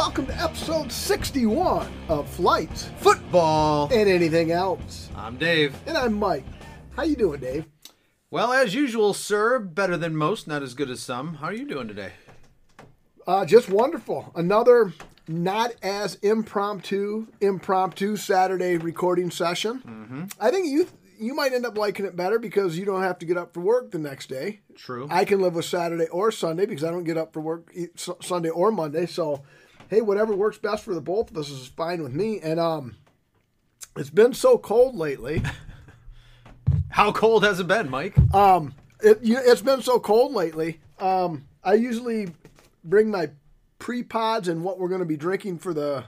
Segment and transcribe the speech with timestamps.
[0.00, 3.90] Welcome to episode 61 of Flights Football.
[3.92, 5.10] and Anything Else.
[5.14, 5.76] I'm Dave.
[5.86, 6.46] And I'm Mike.
[6.96, 7.66] How you doing, Dave?
[8.30, 11.34] Well, as usual, sir, better than most, not as good as some.
[11.34, 12.12] How are you doing today?
[13.26, 14.32] Uh, just wonderful.
[14.34, 14.94] Another
[15.28, 20.30] not as impromptu, impromptu Saturday recording session.
[20.40, 20.88] I think you
[21.18, 23.60] you might end up liking it better because you don't have to get up for
[23.60, 24.60] work the next day.
[24.74, 25.06] True.
[25.10, 27.70] I can live with Saturday or Sunday because I don't get up for work
[28.22, 29.04] Sunday or Monday.
[29.04, 29.42] So,
[29.90, 32.38] hey, whatever works best for the both of us is fine with me.
[32.40, 32.96] And um,
[33.96, 35.42] it's been so cold lately.
[36.90, 38.16] How cold has it been, Mike?
[38.32, 40.80] Um, it, you, it's been so cold lately.
[41.00, 42.28] Um, I usually
[42.84, 43.30] bring my
[43.80, 46.04] pre pods and what we're going to be drinking for the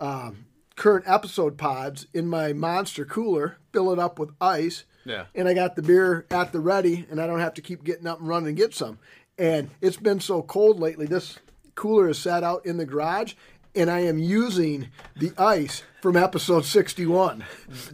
[0.00, 4.84] um, current episode pods in my monster cooler, fill it up with ice.
[5.04, 5.26] Yeah.
[5.34, 8.06] And I got the beer at the ready, and I don't have to keep getting
[8.06, 8.98] up and running and get some.
[9.38, 11.06] And it's been so cold lately.
[11.06, 11.38] This
[11.80, 13.32] cooler is sat out in the garage,
[13.74, 17.42] and I am using the ice from episode 61.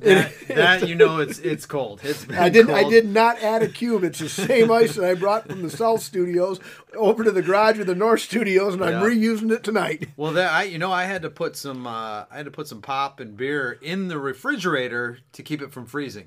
[0.01, 2.01] That, that you know, it's it's cold.
[2.03, 2.69] It's I did.
[2.69, 2.93] I cold.
[2.93, 4.03] did not add a cube.
[4.03, 6.59] It's the same ice that I brought from the South Studios
[6.97, 10.09] over to the garage of the North Studios, and I'm reusing it tonight.
[10.17, 12.67] Well, that I you know I had to put some uh, I had to put
[12.67, 16.27] some pop and beer in the refrigerator to keep it from freezing.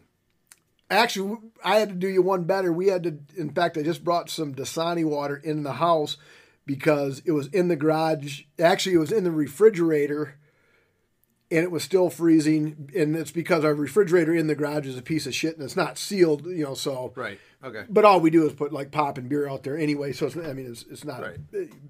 [0.89, 2.71] Actually, I had to do you one better.
[2.71, 3.19] We had to.
[3.35, 6.15] In fact, I just brought some Dasani water in the house
[6.69, 8.43] because it was in the garage.
[8.59, 10.35] Actually, it was in the refrigerator,
[11.49, 12.91] and it was still freezing.
[12.95, 15.75] And it's because our refrigerator in the garage is a piece of shit, and it's
[15.75, 16.45] not sealed.
[16.45, 17.39] You know, so Right.
[17.61, 17.83] Okay.
[17.89, 20.13] But all we do is put like pop and beer out there anyway.
[20.13, 21.37] So it's, I mean, it's, it's not, Right.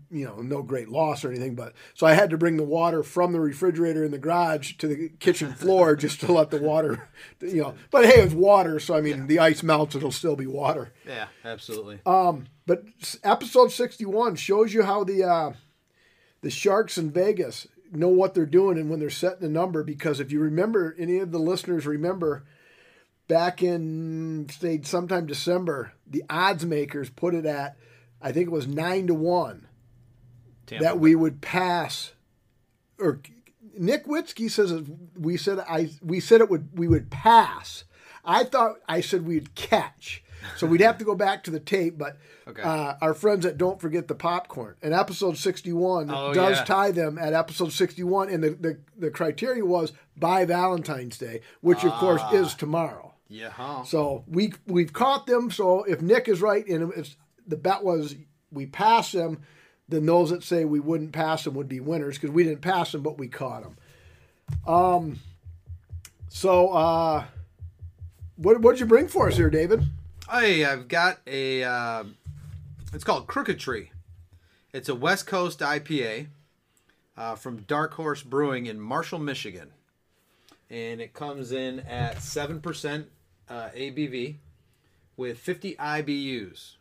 [0.09, 1.53] you know, no great loss or anything.
[1.53, 4.87] But so I had to bring the water from the refrigerator in the garage to
[4.87, 7.07] the kitchen floor just to let the water,
[7.41, 7.75] you know.
[7.91, 10.91] But hey, it's water, so I mean, the ice melts, it'll still be water.
[11.05, 11.27] Yeah.
[11.45, 11.99] Absolutely.
[12.03, 12.83] But
[13.23, 15.53] episode sixty-one shows you how the uh,
[16.41, 19.83] the sharks in Vegas know what they're doing and when they're setting a number.
[19.83, 22.45] Because if you remember, any of the listeners remember
[23.29, 27.77] back in say sometime December, the odds makers put it at
[28.21, 29.67] I think it was nine to one
[30.67, 30.83] Tampa.
[30.83, 32.11] that we would pass.
[32.99, 33.21] Or
[33.77, 34.83] Nick Witzke says
[35.17, 37.85] we said I we said it would we would pass.
[38.25, 40.21] I thought I said we'd catch.
[40.55, 42.17] So we'd have to go back to the tape, but
[42.47, 42.61] Okay.
[42.63, 46.63] uh, our friends at Don't Forget the Popcorn and episode 61 Oh, does yeah.
[46.63, 48.29] tie them at episode 61.
[48.29, 52.33] And the, the, the criteria was by Valentine's Day, which of course Ah.
[52.33, 53.08] is tomorrow.
[53.29, 53.49] Yeah.
[53.49, 53.83] Huh.
[53.83, 55.51] So we we've caught them.
[55.51, 57.15] So if Nick is right, and it's
[57.47, 58.15] the bet was
[58.51, 59.43] we pass them,
[59.87, 62.91] then those that say we wouldn't pass them would be winners because we didn't pass
[62.91, 63.77] them, but we caught them.
[64.67, 65.19] Um.
[66.27, 67.25] So uh,
[68.35, 69.83] what what'd you bring for us here, David?
[70.29, 71.63] Hey, I've got a.
[71.63, 72.03] Uh,
[72.93, 73.91] it's called Crooked Tree.
[74.73, 76.27] It's a West Coast IPA
[77.15, 79.71] uh, from Dark Horse Brewing in Marshall, Michigan,
[80.69, 83.07] and it comes in at seven percent
[83.49, 84.35] uh, ABV
[85.17, 86.75] with fifty IBUs.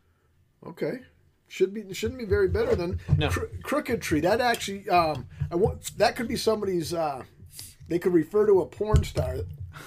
[0.67, 1.01] Okay.
[1.49, 3.31] Should be shouldn't be very better than No.
[3.31, 4.21] Cro- crooked tree.
[4.21, 6.93] That actually, um, I want that could be somebody's.
[6.93, 7.23] Uh,
[7.89, 9.37] they could refer to a porn star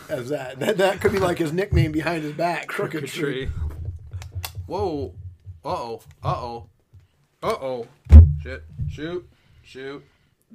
[0.09, 0.59] as that.
[0.59, 2.68] That that could be like his nickname behind his back.
[2.68, 3.50] Crooked, tree.
[4.66, 5.13] Whoa.
[5.63, 6.02] Uh oh.
[6.24, 6.69] Uh oh.
[7.44, 7.88] Uh oh.
[8.42, 8.63] Shit.
[8.90, 9.30] Shoot.
[9.63, 10.03] Shoot.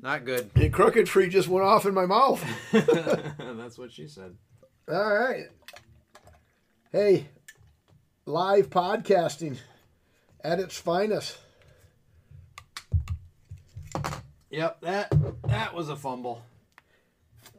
[0.03, 0.51] Not good.
[0.57, 2.45] And crooked tree just went off in my mouth.
[2.73, 4.35] That's what she said.
[4.89, 5.45] All right.
[6.97, 7.27] Hey,
[8.25, 9.59] live podcasting
[10.43, 11.37] at its finest.
[14.49, 14.81] Yep.
[14.81, 15.13] That
[15.47, 16.41] that was a fumble.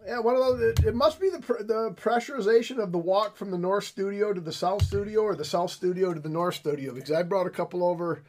[0.07, 0.61] Yeah, one of those.
[0.61, 4.33] It, it must be the pr- the pressurization of the walk from the north studio
[4.33, 6.91] to the south studio, or the south studio to the north studio.
[6.95, 8.23] Because I brought a couple over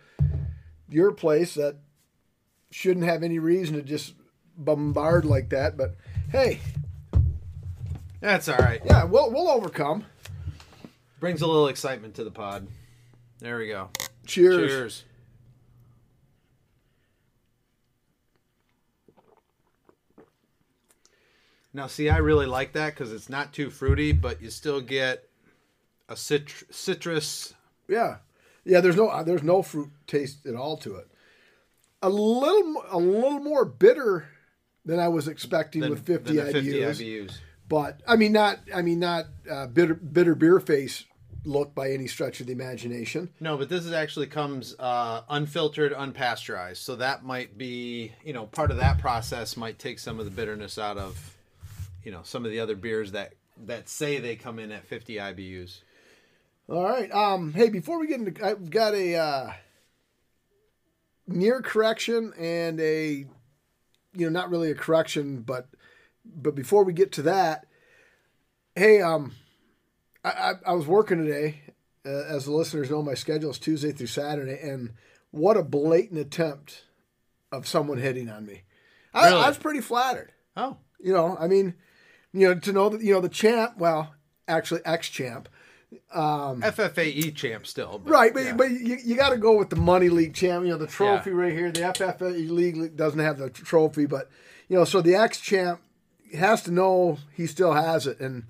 [0.90, 1.76] your place that
[2.70, 4.12] shouldn't have any reason to just
[4.58, 5.75] bombard like that.
[5.78, 5.94] But
[6.31, 6.61] hey,
[8.20, 8.82] That's all right.
[8.84, 10.04] yeah, we'll we'll overcome.
[11.20, 12.67] Brings a little excitement to the pod.
[13.41, 13.88] There we go.
[14.26, 14.70] Cheers.
[14.70, 15.05] Cheers.
[21.73, 25.29] Now, see, I really like that because it's not too fruity, but you still get
[26.09, 27.55] a citr- citrus.
[27.88, 28.17] Yeah,
[28.64, 28.81] yeah.
[28.81, 31.09] There's no there's no fruit taste at all to it.
[32.03, 34.29] A little a little more bitter
[34.85, 37.00] than I was expecting than- with 50 than the 50 IBUs.
[37.00, 37.32] IBUs.
[37.69, 41.05] But I mean, not I mean not uh, bitter bitter beer face
[41.44, 43.31] look by any stretch of the imagination.
[43.40, 46.79] No, but this is actually comes uh, unfiltered, unpasteurized.
[46.79, 50.31] So that might be, you know, part of that process might take some of the
[50.31, 51.37] bitterness out of,
[52.05, 53.35] you know, some of the other beers that
[53.67, 55.81] that say they come in at 50 IBUs.
[56.69, 57.11] All right.
[57.12, 57.52] Um.
[57.52, 59.52] Hey, before we get into, I've got a uh,
[61.26, 63.26] near correction and a
[64.14, 65.69] you know, not really a correction, but
[66.25, 67.67] but before we get to that,
[68.75, 69.32] hey, um,
[70.25, 71.61] I I, I was working today.
[72.06, 74.94] Uh, as the listeners know, my schedule is Tuesday through Saturday, and
[75.31, 76.85] what a blatant attempt
[77.53, 78.62] of someone hitting on me.
[79.12, 79.43] I, Really?
[79.43, 80.32] I was pretty flattered.
[80.56, 81.75] Oh, You know, I mean,
[82.32, 83.79] you know, to know that you know the champ.
[83.79, 84.15] Well,
[84.47, 85.49] actually, ex champ.
[86.61, 87.99] FFAE E champ still.
[87.99, 88.53] but Right, but, yeah.
[88.53, 90.64] but you, you got to go with the money league champ.
[90.64, 91.73] You know, the trophy right here.
[91.73, 94.31] The FFA league doesn't have the trophy, but
[94.69, 95.81] you know, so the ex champ
[96.37, 98.21] has to know he still has it.
[98.21, 98.44] And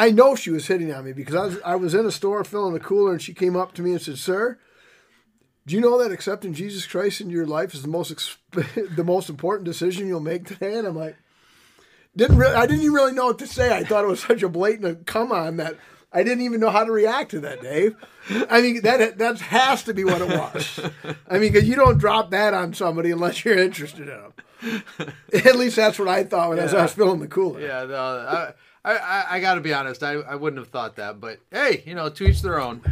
[0.00, 2.42] I know she was hitting on me because I was I was in a store
[2.44, 4.58] filling the cooler, and she came up to me and said, "Sir."
[5.66, 9.04] Do you know that accepting Jesus Christ into your life is the most exp- the
[9.04, 10.78] most important decision you'll make today?
[10.78, 11.16] And I'm like,
[12.16, 13.76] didn't really, I didn't even really know what to say.
[13.76, 15.76] I thought it was such a blatant uh, come on that
[16.12, 17.94] I didn't even know how to react to that, Dave.
[18.48, 20.80] I mean, that that has to be what it was.
[21.28, 24.18] I mean, because you don't drop that on somebody unless you're interested in
[24.62, 24.82] them.
[25.32, 27.60] At least that's what I thought when I was- I was filling the cooler.
[27.60, 28.52] Yeah, no, I,
[28.84, 30.02] I, I, I got to be honest.
[30.02, 32.82] I, I wouldn't have thought that, but hey, you know, to each their own.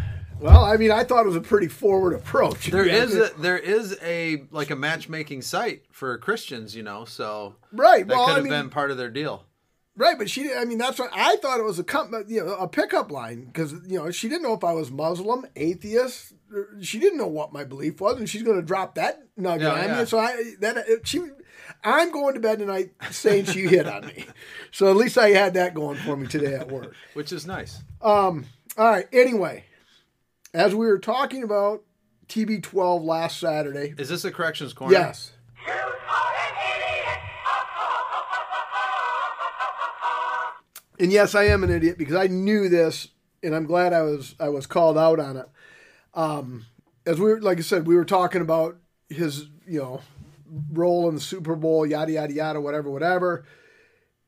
[0.41, 2.67] Well, I mean, I thought it was a pretty forward approach.
[2.67, 3.03] There Yeah.
[3.03, 8.07] is a, there is a like a matchmaking site for Christians, you know, so right.
[8.07, 9.45] that Well, could I mean, been part of their deal.
[9.97, 10.55] Right, but she.
[10.55, 13.47] I mean, that's what I thought it was a com- you know a pickup line
[13.47, 16.35] because you know she didn't know if I was Muslim, atheist.
[16.81, 19.73] She didn't know what my belief was, and she's going to drop that nugget Yeah,
[19.73, 19.99] on yeah.
[19.99, 20.05] me.
[20.07, 21.19] So I that she,
[21.85, 24.27] I'm going to bed tonight saying she hit on me.
[24.71, 26.95] So at least I had that going for me today at work.
[27.15, 27.83] which is nice.
[28.01, 28.43] All
[28.77, 29.07] right.
[29.13, 29.65] Anyway,
[30.55, 31.83] as we were talking about
[32.29, 34.93] TB12 last Saturday, Is this a corrections corner?
[34.93, 35.33] yes.
[41.01, 43.09] And yes, I am an idiot because I knew this,
[43.43, 45.49] and I'm glad I was I was called out on it.
[46.15, 46.67] Um,
[47.07, 48.77] as we were, like I said, we were talking about
[49.09, 50.01] his, you know,
[50.73, 53.45] role in the Super Bowl, yada yada yada, whatever, whatever.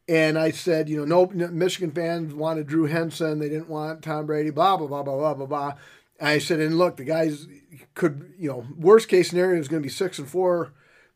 [0.08, 4.26] And I said, you know, no, Michigan fans wanted Drew Henson, they didn't want Tom
[4.26, 5.72] Brady, blah blah blah blah blah blah blah.
[6.18, 7.46] And I said, and look, the guys
[7.94, 10.72] could, you know, worst case scenario is going to be six and four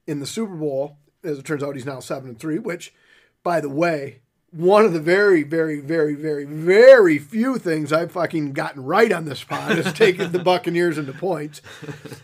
[0.06, 0.98] in the Super Bowl.
[1.22, 2.58] As it turns out, he's now seven and three.
[2.58, 2.94] Which,
[3.42, 8.52] by the way, one of the very, very, very, very, very few things I've fucking
[8.52, 11.60] gotten right on this pod is taking the Buccaneers into points.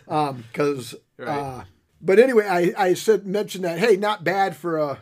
[0.05, 1.27] Because, Right.
[1.27, 1.63] uh,
[2.01, 4.99] but anyway, I, I said mentioned that hey, not bad for a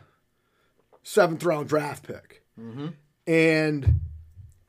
[1.04, 2.44] seventh round draft pick.
[2.60, 2.88] Mm-hmm.
[3.28, 4.00] And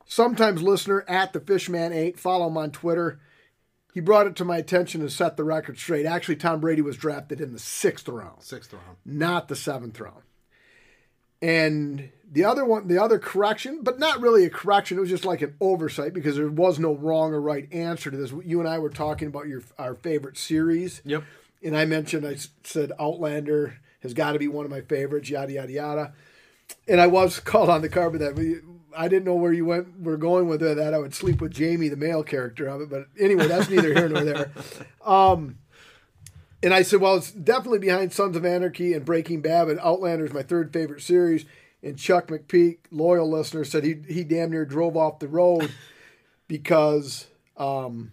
[0.05, 3.19] sometimes listener at the Fishman Eight, follow him on Twitter.
[3.93, 6.05] He brought it to my attention and set the record straight.
[6.05, 8.97] Actually, Tom Brady was drafted in the sixth round Sixth round.
[9.05, 10.21] not the seventh round.
[11.41, 14.97] And the other one, the other correction, but not really a correction.
[14.97, 18.17] It was just like an oversight because there was no wrong or right answer to
[18.17, 18.31] this.
[18.45, 21.23] You and I were talking about your our favorite series, Yep.
[21.63, 25.29] And I mentioned I said Outlander has got to be one of my favorites.
[25.29, 26.13] Yada yada yada.
[26.87, 30.01] And I was called on the carpet that but I didn't know where you went.
[30.01, 32.89] Were going with it, that I would sleep with Jamie, the male character of it.
[32.89, 34.51] But anyway, that's neither here nor there.
[36.63, 40.25] And I said, well, it's definitely behind Sons of Anarchy and Breaking Bad, but Outlander
[40.25, 41.45] is my third favorite series.
[41.81, 45.71] And Chuck McPeak, loyal listener, said he he damn near drove off the road
[46.47, 47.25] because
[47.57, 48.11] um,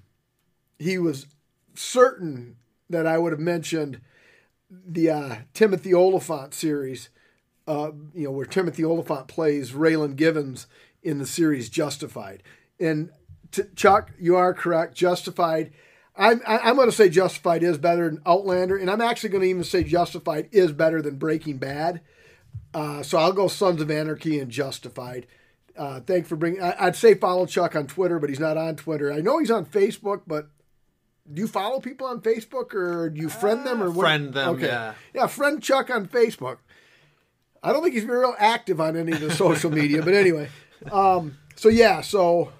[0.78, 1.26] he was
[1.74, 2.56] certain
[2.90, 4.00] that I would have mentioned
[4.70, 7.08] the uh, Timothy Olyphant series,
[7.66, 10.66] uh, you know, where Timothy Olyphant plays Raylan Givens
[11.02, 12.42] in the series Justified.
[12.78, 13.10] And
[13.50, 14.94] t- Chuck, you are correct.
[14.94, 15.72] Justified.
[16.16, 19.48] I'm, I'm going to say Justified is better than Outlander, and I'm actually going to
[19.48, 22.00] even say Justified is better than Breaking Bad.
[22.74, 25.26] Uh, so I'll go Sons of Anarchy and Justified.
[25.76, 26.60] Uh, thank for bringing.
[26.60, 29.12] I, I'd say follow Chuck on Twitter, but he's not on Twitter.
[29.12, 30.48] I know he's on Facebook, but
[31.32, 34.04] do you follow people on Facebook or do you friend them or what?
[34.04, 34.94] friend them, yeah.
[35.14, 35.26] yeah.
[35.26, 36.58] Friend Chuck on Facebook.
[37.62, 40.48] I don't think he's been real active on any of the social media, but anyway.
[40.92, 42.52] Um, so yeah, so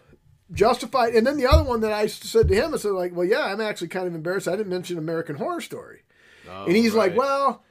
[0.51, 3.27] Justified, and then the other one that I said to him, I said like, well,
[3.27, 4.49] yeah, I'm actually kind of embarrassed.
[4.49, 6.05] I didn't mention American Horror Story,
[6.49, 7.63] and he's like, well,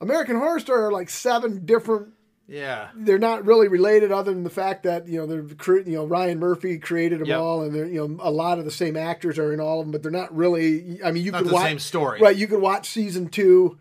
[0.00, 2.10] American Horror Story are like seven different
[2.48, 2.88] Yeah.
[2.94, 6.38] they're not really related other than the fact that you know they're you know Ryan
[6.38, 7.38] Murphy created them Yep.
[7.38, 9.86] all and they're you know a lot of the same actors are in all of
[9.86, 12.20] them but they're not really I mean you Not could the watch same story.
[12.20, 13.78] right you could watch season 2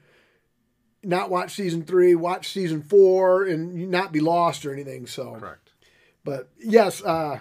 [1.04, 5.72] not watch season 3 watch season 4 and not be lost or anything so Correct.
[6.24, 7.40] but yes uh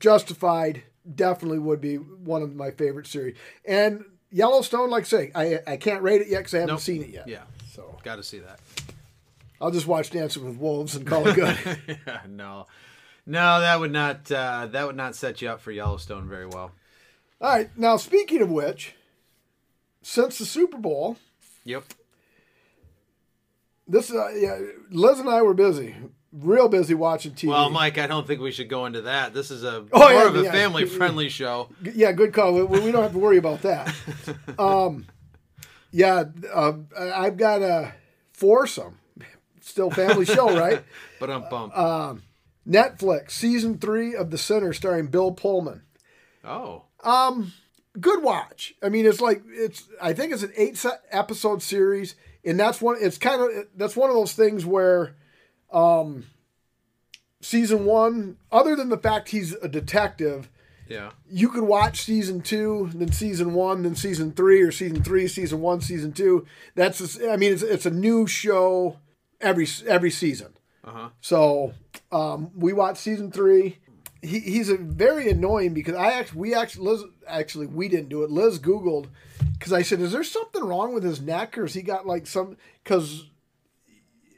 [0.00, 0.82] Justified
[1.14, 5.76] definitely would be one of my favorite series and Yellowstone like I say I I
[5.76, 6.80] can't rate it yet because I haven't Nope.
[6.80, 7.42] seen it yet Yeah.
[7.72, 8.58] so Got to see that.
[9.64, 11.56] I'll just watch Dancing with Wolves and call it good
[12.06, 12.66] yeah, no.
[13.24, 16.72] No, that would not uh, that would not set you up for Yellowstone very well.
[17.40, 17.70] All right.
[17.76, 18.94] Now, speaking of which,
[20.02, 21.16] since the Super Bowl,
[21.64, 21.84] Yep.
[23.88, 24.58] this uh, yeah,
[24.90, 25.94] Liz and I were busy,
[26.32, 27.48] real busy watching TV.
[27.48, 29.32] Well, Mike, I don't think we should go into that.
[29.32, 30.52] This is a Oh, more yeah, of a yeah.
[30.52, 31.70] family-friendly show.
[31.94, 32.52] yeah, good call.
[32.52, 33.94] We, we don't have to worry about that.
[34.58, 35.06] Um,
[35.90, 37.94] yeah, uh, I've got a
[38.34, 38.98] foursome,
[39.68, 40.82] still family show, right?
[41.20, 41.72] But I'm bummed.
[41.74, 42.14] Uh,
[42.68, 45.82] Netflix season three of The Sinner, starring Bill Pullman.
[46.44, 47.52] oh, Um,
[48.00, 48.74] good watch.
[48.82, 49.84] I mean, it's like it's.
[50.02, 52.96] I think it's an eight episode series, and that's one.
[53.00, 55.14] It's kind of that's one of those things where,
[55.72, 56.24] um,
[57.40, 60.48] season one, other than the fact he's a detective,
[60.88, 61.10] yeah.
[61.28, 65.60] you could watch season two, then season one, then season three, or season three, season
[65.60, 66.46] one, season two.
[66.74, 66.98] That's.
[66.98, 68.96] just- I mean, it's it's a new show
[69.44, 70.56] every every season.
[70.84, 71.08] Uh huh.
[71.20, 71.72] So
[72.10, 73.78] um, we watched season three.
[74.22, 78.24] He, he's a very annoying because I actually we actually Liz actually we didn't do
[78.24, 78.30] it.
[78.30, 79.08] Liz googled
[79.58, 82.26] because I said, "Is there something wrong with his neck, or has he got like
[82.26, 83.26] some?" Because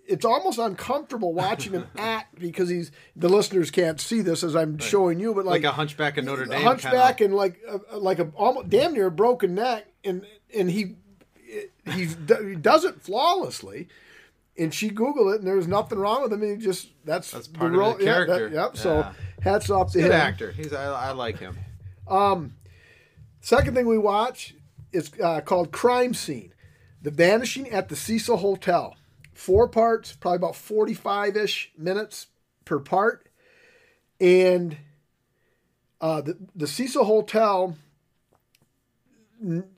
[0.08, 4.78] it's almost uncomfortable watching him act because he's the listeners can't see this as I'm
[4.78, 6.60] showing you, but Like, like, a Hunchback of Notre Dame.
[6.60, 7.24] A hunchback kinda.
[7.24, 7.60] and like
[7.90, 10.96] a, like a almost damn near a broken neck, and and he
[11.92, 13.88] he he does it flawlessly.
[14.58, 16.42] And she googled it, and there's nothing wrong with him.
[16.42, 18.48] He just that's That's part of the yeah, that- character.
[18.48, 18.76] yep.
[18.76, 19.06] So
[19.42, 20.12] hats off to Good him.
[20.12, 20.50] actor.
[20.52, 20.72] He's.
[20.72, 21.58] I, I like him.
[22.08, 22.54] Um,
[23.40, 24.54] Second thing we watch
[24.92, 26.52] is uh, called Crime Scene:
[27.02, 28.96] The Vanishing at the Cecil Hotel.
[29.34, 32.28] Four parts, probably about forty-five ish minutes
[32.64, 33.28] per part,
[34.18, 34.78] and
[36.00, 37.76] uh, the the Cecil Hotel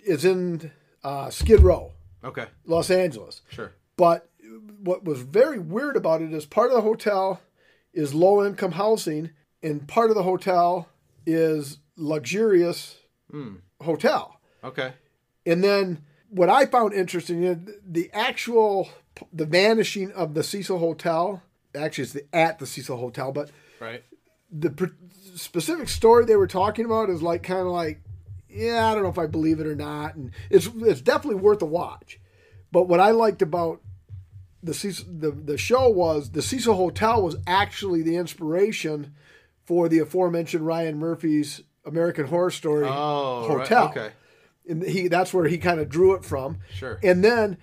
[0.04, 0.70] is in
[1.02, 1.92] uh, Skid Row,
[2.24, 2.46] Okay.
[2.64, 3.42] Los Angeles.
[3.50, 3.72] Sure.
[3.96, 4.28] But
[4.80, 7.40] what was very weird about it is part of the hotel
[7.92, 9.30] is low income housing,
[9.62, 10.88] and part of the hotel
[11.26, 12.96] is luxurious
[13.30, 13.56] hmm.
[13.82, 14.40] hotel.
[14.62, 14.92] Okay.
[15.46, 18.88] And then what I found interesting is the actual
[19.32, 21.42] the vanishing of the Cecil Hotel.
[21.74, 23.50] Actually, it's the, at the Cecil Hotel, but
[23.80, 24.02] Right.
[24.50, 24.86] the pr-
[25.34, 28.00] specific story they were talking about is like kind of like,
[28.48, 31.62] yeah, I don't know if I believe it or not, and it's it's definitely worth
[31.62, 32.20] a watch.
[32.72, 33.80] But what I liked about
[34.62, 34.72] the
[35.18, 39.14] the the show was the Cecil Hotel was actually the inspiration
[39.64, 43.46] for the aforementioned Ryan Murphy's American Horror Story Oh.
[43.48, 43.88] right, hotel.
[43.88, 44.10] Okay.
[44.68, 46.58] And he that's where he kind of drew it from.
[46.74, 46.98] Sure.
[47.02, 47.56] And then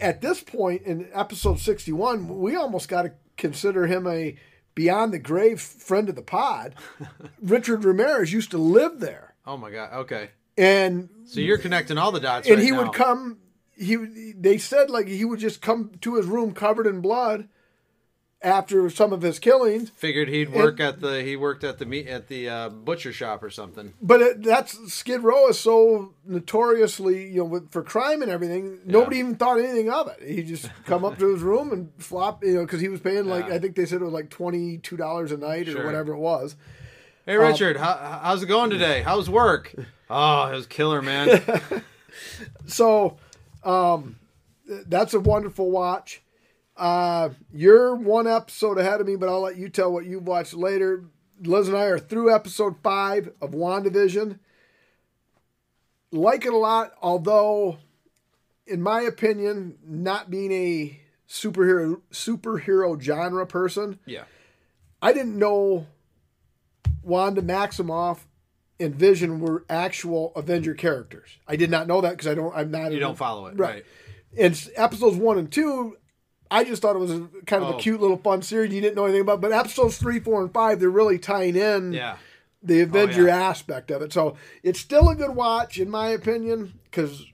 [0.00, 4.36] at this point in episode 61, we almost got to consider him a
[4.74, 6.74] beyond the grave friend of the pod.
[7.42, 9.34] Richard Ramirez used to live there.
[9.46, 9.92] Oh my God.
[10.00, 10.30] Okay.
[10.58, 12.46] And So you're connecting all the dots.
[12.48, 12.84] and right he now.
[12.84, 13.38] would come
[13.76, 13.96] he
[14.36, 17.48] they said like he would just come to his room covered in blood
[18.42, 19.90] after some of his killings.
[19.90, 23.42] Figured he'd work at the he worked at the meat at the uh, butcher shop
[23.42, 23.94] or something.
[24.00, 28.78] But it, that's Skid Row is so notoriously, you know, for crime and everything.
[28.84, 30.26] Nobody even thought anything of it.
[30.28, 33.24] He just come up to his room and flop, you know, because he was paying
[33.26, 33.54] like Yeah.
[33.54, 35.86] I think they said it was like twenty two dollars a night or Sure.
[35.86, 36.56] whatever it was.
[37.24, 39.02] Hey Richard, how, how's it going today?
[39.02, 39.74] How's work?
[40.08, 41.42] Oh, it was killer, man.
[42.66, 43.18] So,
[43.66, 44.16] um,
[44.86, 46.22] that's a wonderful watch.
[46.76, 50.54] Uh, you're one episode ahead of me, but I'll let you tell what you've watched
[50.54, 51.04] later.
[51.40, 54.38] Liz and I are through episode five of WandaVision.
[56.12, 57.78] Like it a lot, although,
[58.66, 64.24] in my opinion, not being a superhero superhero genre person, yeah.
[65.02, 65.86] I didn't know
[67.02, 68.20] Wanda Maximoff
[68.78, 71.30] and Vision were actual Avenger characters.
[71.48, 72.54] I did not know that because I don't.
[72.54, 72.92] I'm not.
[72.92, 73.74] You don't follow it, Right.
[73.76, 73.84] right?
[74.36, 75.96] In episodes one and two,
[76.50, 77.78] I just thought it was a, kind of Oh.
[77.78, 78.72] a cute little fun series.
[78.74, 79.40] You didn't know anything about.
[79.40, 82.16] But episodes three, four, and five, they're really tying in Yeah.
[82.62, 83.48] the Avenger Oh, yeah.
[83.48, 84.12] aspect of it.
[84.12, 87.24] So it's still a good watch, in my opinion, because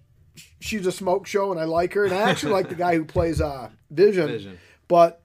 [0.60, 3.04] she's a smoke show and I like her, and I actually like the guy who
[3.04, 4.28] plays uh, Vision.
[4.28, 4.58] Vision.
[4.86, 5.22] But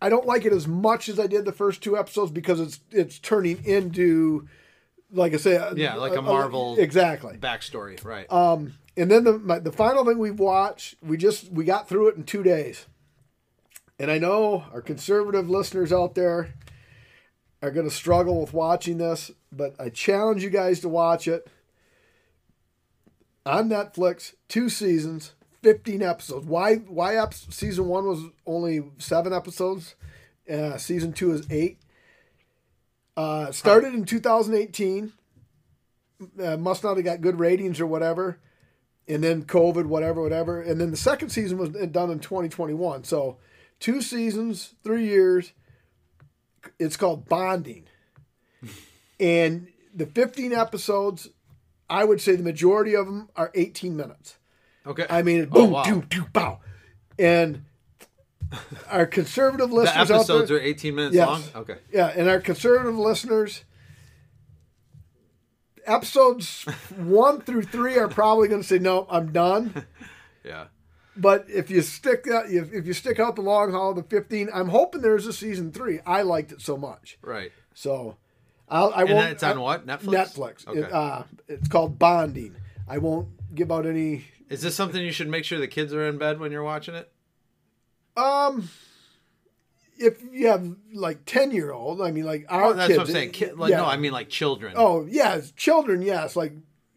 [0.00, 2.80] I don't like it as much as I did the first two episodes because it's
[2.90, 4.48] it's turning into,
[5.12, 7.36] like I say, a- Yeah, like a Marvel- exactly.
[7.36, 8.30] Backstory, right?
[8.32, 12.08] Um, and then the my, the final thing we've watched, we just we got through
[12.08, 12.86] it in two days.
[13.98, 16.54] And I know our conservative listeners out there
[17.62, 21.48] are going to struggle with watching this, but I challenge you guys to watch it
[23.46, 24.34] on Netflix.
[24.48, 25.32] Two seasons,
[25.62, 26.46] fifteen episodes.
[26.46, 26.76] Why?
[26.76, 27.16] Why?
[27.16, 29.94] Ep- season one was only seven episodes.
[30.50, 31.78] Uh, season two is eight.
[33.16, 35.12] Uh, started in 2018
[36.42, 38.38] uh, must not have got good ratings or whatever.
[39.06, 40.60] And then COVID, whatever, whatever.
[40.60, 43.04] And then the second season was done in 2021.
[43.04, 43.36] So
[43.78, 45.52] two seasons, three years.
[46.78, 47.84] It's called Bonding.
[49.20, 51.28] and the 15 episodes,
[51.90, 54.38] I would say the majority of them are 18 minutes.
[54.86, 55.06] okay.
[55.10, 55.82] I mean, Oh, boom, wow.
[55.82, 56.60] doo, doo, bow.
[57.18, 57.64] And
[58.90, 61.26] our conservative The listeners out episodes there, are 18 minutes Yes.
[61.28, 61.42] long.
[61.56, 61.76] Okay.
[61.92, 63.64] yeah, and our conservative listeners,
[65.86, 66.62] episodes
[66.96, 69.86] one through three are probably going to say, "No, I'm done."
[70.44, 70.66] Yeah.
[71.16, 74.50] But if you stick that, if, if you stick out the long haul, the 15,
[74.52, 76.00] I'm hoping there's a season three.
[76.04, 77.50] I liked it so much, Right.
[77.72, 78.18] so
[78.68, 79.26] I'll, I And won't.
[79.30, 79.86] that's on what?
[79.86, 80.34] Netflix?
[80.36, 80.68] Netflix.
[80.68, 80.80] Okay.
[80.80, 82.56] It, uh, it's called Bonding.
[82.86, 84.26] I won't give out any.
[84.50, 86.94] Is this something you should make sure the kids are in bed when you're watching
[86.94, 87.10] it?
[88.16, 88.68] Um,
[89.98, 93.06] if you have like ten year old, I mean, like our Oh, that's kids, what
[93.08, 93.30] I'm saying.
[93.30, 93.78] Kid, like, yeah.
[93.78, 94.74] No, I mean like children.
[94.76, 96.36] Oh yes, children, yes.
[96.36, 96.52] Like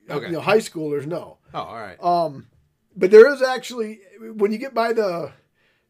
[0.10, 0.28] Okay.
[0.28, 1.38] you know, high schoolers, no.
[1.54, 2.02] Oh, all right.
[2.04, 2.48] Um,
[2.96, 4.00] but there is actually
[4.36, 5.32] when you get by the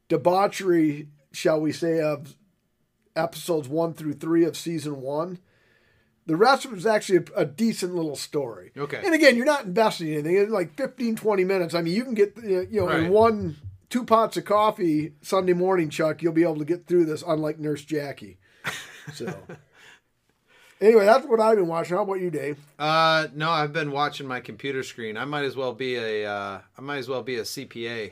[0.10, 2.36] debauchery, shall we say, of
[3.16, 5.40] episodes one through three of season one.
[6.26, 8.72] The rest of it is actually a, a decent little story.
[8.78, 9.02] Okay.
[9.04, 10.36] And again, you're not investing in anything.
[10.36, 11.74] It's like 15, 20 minutes.
[11.74, 13.04] I mean, you can get, you know, Right.
[13.04, 13.56] in one,
[13.89, 17.60] two pots of coffee Sunday morning, Chuck, you'll be able to get through this, unlike
[17.60, 18.38] Nurse Jackie.
[19.13, 19.34] So,
[20.82, 21.96] anyway, that's what I've been watching.
[21.96, 22.58] How about you, Dave?
[22.77, 25.17] Uh, no, I've been watching my computer screen.
[25.17, 28.12] I might as well be a uh, I might as well be a CPA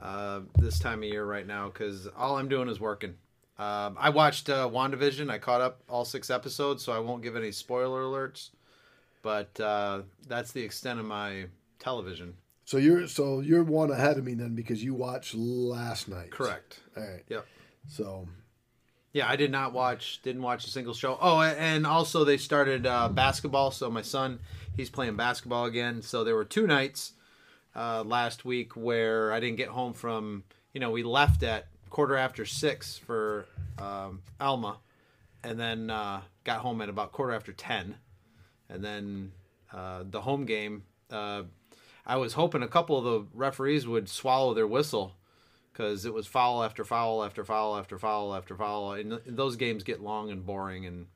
[0.00, 3.14] uh, this time of year right now because all I'm doing is working.
[3.58, 5.30] Um, I watched uh, WandaVision.
[5.30, 8.50] I caught up all six episodes, so I won't give any spoiler alerts.
[9.22, 11.46] But uh, that's the extent of my
[11.80, 12.34] television.
[12.68, 16.30] So you're so you're one ahead of me then because you watched last night.
[16.30, 16.80] Correct.
[16.94, 17.24] All right.
[17.26, 17.46] Yep.
[17.88, 18.28] So
[19.14, 20.20] Yeah, I did not watch.
[20.22, 21.16] Didn't watch a single show.
[21.18, 23.70] Oh, and also they started uh, basketball.
[23.70, 24.40] So my son,
[24.76, 26.02] he's playing basketball again.
[26.02, 27.14] So there were two nights
[27.74, 30.44] uh, last week where I didn't get home from.
[30.74, 33.46] You know, we left at quarter after six for
[33.78, 34.76] um, Alma,
[35.42, 37.94] and then uh, got home at about quarter after ten,
[38.68, 39.32] and then
[39.72, 40.82] uh, the home game.
[41.10, 41.44] Uh,
[42.08, 45.14] I was hoping a couple of the referees would swallow their whistle
[45.72, 49.56] because it was foul after foul after foul after foul after foul, and th- those
[49.56, 51.06] games get long and boring, and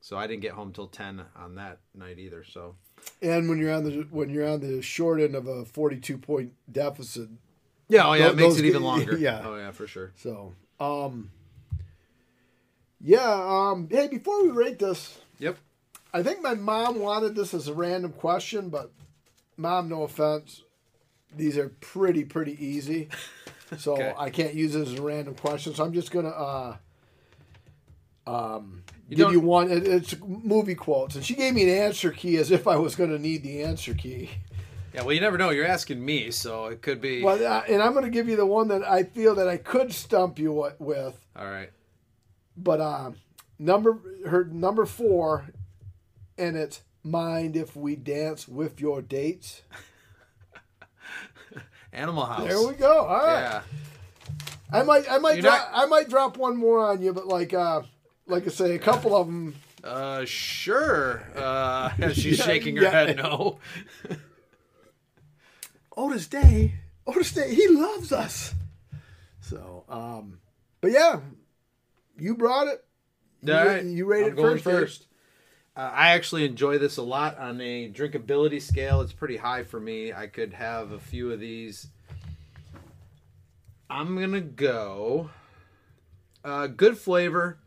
[0.00, 2.44] so I didn't get home till ten on that night either.
[2.44, 2.74] So
[3.22, 6.52] and when you're on the when you're on the short end of a 42 point
[6.70, 7.28] deficit,
[7.88, 9.16] yeah, oh yeah, Tho- it makes it even longer.
[9.16, 9.42] yeah.
[9.44, 10.12] oh yeah, for sure.
[10.16, 11.30] so um
[13.00, 13.32] yeah,
[13.70, 15.56] um hey, before we rate this, Yep.
[16.12, 18.92] I think my mom wanted this as a random question, but
[19.56, 20.62] mom, no offense,
[21.34, 23.08] these are pretty pretty easy.
[23.78, 24.12] So Okay.
[24.16, 25.74] I can't use it as a random question.
[25.74, 26.76] So I'm just gonna uh,
[28.26, 29.70] um, You give you one.
[29.70, 32.94] It, it's movie quotes, and she gave me an answer key as if I was
[32.94, 34.30] gonna need the answer key.
[34.92, 35.50] Yeah, well, you never know.
[35.50, 37.22] You're asking me, so it could be.
[37.22, 39.92] Well, uh, and I'm gonna give you the one that I feel that I could
[39.92, 41.18] stump you with.
[41.34, 41.70] All right.
[42.56, 43.10] But uh,
[43.58, 45.46] number her number four,
[46.38, 49.62] and it's mind if we dance with your dates.
[51.92, 52.48] Animal House.
[52.48, 53.04] There we go.
[53.04, 53.40] All right.
[53.40, 53.62] Yeah.
[54.72, 57.54] I might I might drop not- I might drop one more on you, but like
[57.54, 57.82] uh
[58.26, 59.54] like I say, a couple of them.
[59.84, 61.22] Uh, sure.
[61.36, 62.90] Uh, she's Yeah, shaking her yeah.
[62.90, 63.58] head no.
[65.96, 66.74] Otis Day,
[67.06, 68.54] Otis Day, he loves us.
[69.40, 70.38] So, um,
[70.80, 71.20] but yeah,
[72.18, 72.82] you brought it.
[73.42, 73.84] You, All right.
[73.84, 74.64] you rated I'm going first.
[74.64, 75.06] First.
[75.76, 79.00] Uh, I actually enjoy this a lot on a drinkability scale.
[79.00, 80.12] It's pretty high for me.
[80.12, 81.88] I could have a few of these.
[83.90, 85.30] I'm gonna go.
[86.44, 87.58] Uh, good flavor.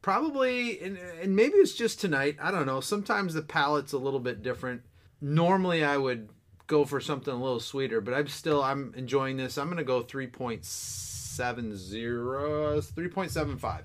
[0.00, 2.38] Probably, and, and maybe it's just tonight.
[2.40, 2.80] I don't know.
[2.80, 4.80] Sometimes the palate's a little bit different.
[5.20, 6.30] Normally, I would
[6.66, 9.58] go for something a little sweeter, but I'm still I'm enjoying this.
[9.58, 13.82] I'm gonna go 3.70, 3.75.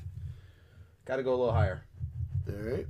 [1.03, 1.83] Got to go a little higher.
[2.47, 2.87] All right.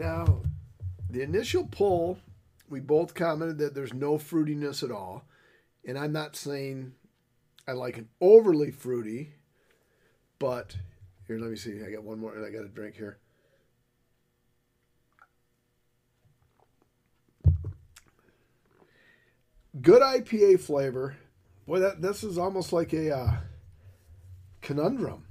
[0.00, 0.40] Now,
[1.10, 2.16] the initial poll,
[2.70, 5.24] we both commented that there's no fruitiness at all.
[5.84, 6.94] And I'm not saying
[7.68, 9.34] I like an overly fruity,
[10.38, 10.74] but
[11.26, 11.82] here, let me see.
[11.86, 13.18] I got one more, and I got a drink here.
[19.82, 21.18] Good IPA flavor.
[21.66, 23.32] Boy, that this is almost like a uh,
[24.62, 25.26] conundrum.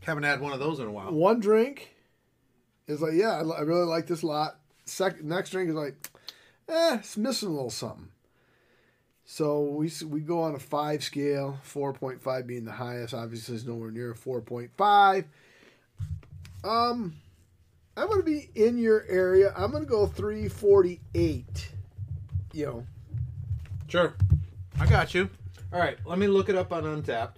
[0.00, 1.10] Haven't had one of those in a while.
[1.12, 1.96] One drink
[2.90, 4.58] is like, yeah, I, really like this lot.
[4.84, 5.94] Second, next drink is like,
[6.68, 8.08] eh, it's missing a little something.
[9.24, 13.14] So we we go on a five scale, four point five being the highest.
[13.14, 15.24] Obviously, is nowhere near four point five.
[16.64, 17.14] Um,
[17.96, 19.52] I'm gonna be in your area.
[19.56, 21.70] I'm gonna go three forty eight.
[22.52, 22.86] You know,
[23.86, 24.14] Sure.
[24.80, 25.30] I got you.
[25.72, 27.34] All right, let me look it up on Untappd.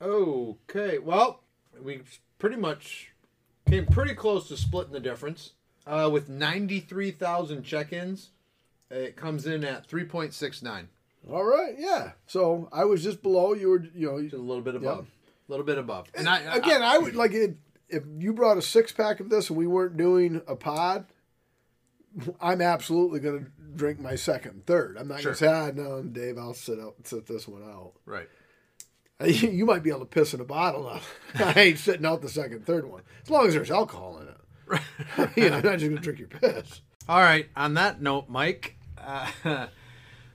[0.00, 1.44] Okay, well,
[1.80, 2.02] we
[2.40, 3.11] pretty much
[3.68, 5.52] came pretty close to splitting the difference.
[5.86, 8.30] Uh, with 93,000 check-ins,
[8.90, 10.86] it comes in at 3.69.
[11.30, 12.12] All right, yeah.
[12.26, 13.52] So I was just below.
[13.54, 15.06] You were, you know, Just a little bit above.
[15.48, 16.06] A little bit above.
[16.14, 17.56] And I, I- again, I would like it
[17.88, 21.06] if you brought a six pack of this and we weren't doing a pod.
[22.40, 24.96] I'm absolutely going to drink my second, third.
[24.98, 25.32] I'm not Sure.
[25.32, 27.92] going to say, ah, no, Dave, I'll sit out, sit this one out.
[28.04, 28.28] right.
[29.52, 30.84] You might be able to piss in a bottle.
[31.34, 31.46] Now.
[31.54, 35.30] I ain't sitting out the second, third one as long as there's alcohol in it.
[35.36, 36.80] you know, I'm not just going to drink your piss.
[37.08, 37.48] All right.
[37.56, 39.66] On that note, Mike, uh,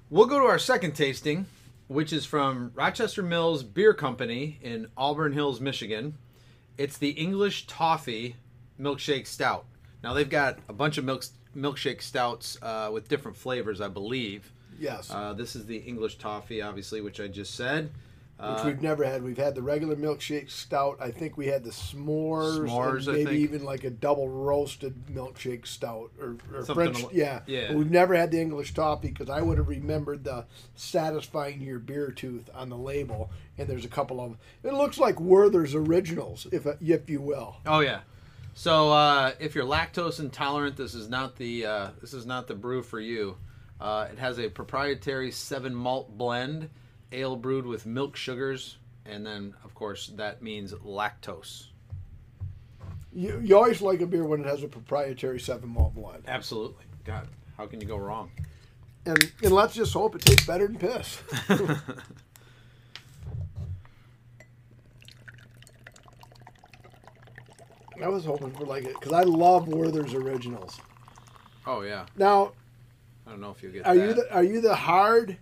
[0.10, 1.46] we'll go to our second tasting,
[1.88, 6.18] which is from Rochester Mills Beer Company in Auburn Hills, Michigan.
[6.78, 8.36] It's the English Toffee
[8.80, 9.66] Milkshake Stout.
[10.04, 14.52] Now they've got a bunch of milk milkshake stouts uh, with different flavors, I believe.
[14.80, 17.90] Yes, Uh, this is the English Toffee, obviously, which I just said.
[18.40, 19.24] Which we've never had.
[19.24, 20.98] We've had the regular milkshake stout.
[21.00, 26.12] I think we had the s'mores, S'mores, maybe even like a double roasted milkshake stout
[26.20, 27.04] or, or French.
[27.12, 27.70] yeah, yeah.
[27.70, 30.46] But we've never had the English toffee because I would have remembered the
[30.76, 33.30] satisfying your beer tooth on the label.
[33.58, 34.38] And there's a couple of.
[34.64, 37.58] It looks like Werther's originals, if if you will.
[37.66, 38.02] Oh yeah.
[38.54, 42.56] So uh, if you're lactose intolerant, this is not the uh, this is not the
[42.56, 43.38] brew for you.
[43.80, 46.70] Uh, it has a proprietary seven malt blend,
[47.12, 51.68] ale brewed with milk sugars, and then of course that means lactose.
[53.14, 56.24] You, you always like a beer when it has a proprietary seven malt blend.
[56.28, 56.84] Absolutely.
[57.04, 58.30] God, how can you go wrong?
[59.06, 61.22] And and let's just hope it tastes better than piss.
[68.04, 70.80] I was hoping for like it because I love Werther's originals.
[71.66, 72.06] Oh yeah.
[72.16, 72.52] Now,
[73.26, 74.08] I don't know if you get are that.
[74.08, 75.38] you the are you the hard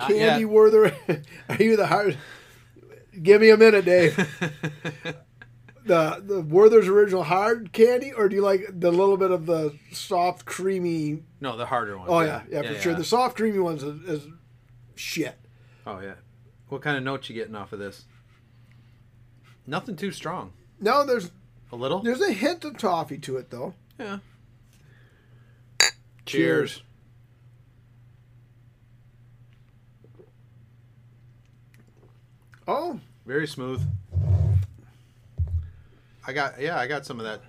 [0.00, 0.48] Not candy yet.
[0.50, 0.92] Werther?
[1.48, 2.18] are you the hard?
[3.22, 4.16] Give me a minute, Dave.
[5.84, 9.76] the the Werther's original hard candy, or do you like the little bit of the
[9.92, 11.22] soft creamy?
[11.40, 12.06] no, the harder one.
[12.08, 12.94] Oh yeah, yeah, for sure.
[12.94, 14.28] The soft creamy ones is, is
[14.94, 15.36] shit.
[15.86, 16.14] Oh yeah.
[16.68, 18.04] What kind of notes you getting off of this?
[19.66, 20.52] Nothing too strong.
[20.80, 21.30] No, there's
[21.72, 22.00] A little.
[22.00, 23.74] there's a hint of toffee to it though.
[23.98, 24.18] Yeah.
[26.26, 26.82] Cheers.
[32.72, 33.82] Oh, Very smooth.
[36.24, 37.40] I got yeah, I got some of that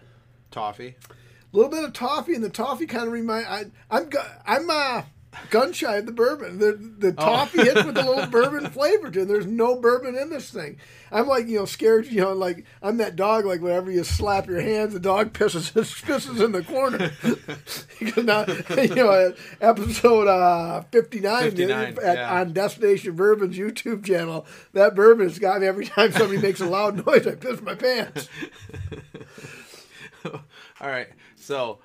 [0.50, 0.96] toffee.
[1.12, 3.46] a little bit of toffee, and the toffee kind of remind.
[3.46, 4.10] I, I'm
[4.48, 5.04] I'm uh,
[5.50, 6.60] gun shy of the bourbon.
[6.60, 9.28] The the toffee hits with a little bourbon flavor to it.
[9.28, 10.78] There's no bourbon in this thing.
[11.12, 12.08] I'm like you know scared.
[12.08, 13.46] You know like I'm that dog.
[13.46, 15.72] Like whenever you slap your hands, the dog pisses
[16.04, 17.12] pisses in the corner.
[18.00, 18.46] because now
[18.82, 22.40] you know episode uh, 59, 59, at, yeah.
[22.40, 24.46] on Destination Bourbon's YouTube channel.
[24.74, 27.28] That bourbon has got me every time somebody makes a loud noise.
[27.28, 28.28] I piss my pants.
[30.26, 31.10] All right.
[31.36, 31.80] So,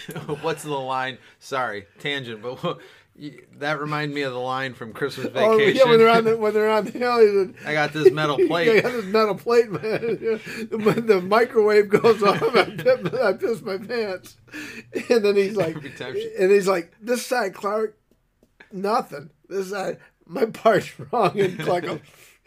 [0.42, 1.18] what's the line?
[1.38, 2.78] Sorry, tangent, but
[3.58, 5.50] that reminded me of the line from Christmas Vacation.
[5.50, 8.10] Oh, yeah, when they're on the when they're on the hill, said, I got this
[8.12, 9.80] metal plate I got this metal plate, man.
[10.70, 14.36] The microwave goes off, I piss, I piss my pants.
[15.10, 17.98] And then he's like, Every time she- and he's like, this side, Clark,
[18.72, 19.30] nothing.
[19.48, 21.38] This side, my part's wrong.
[21.38, 22.00] And Clark goes,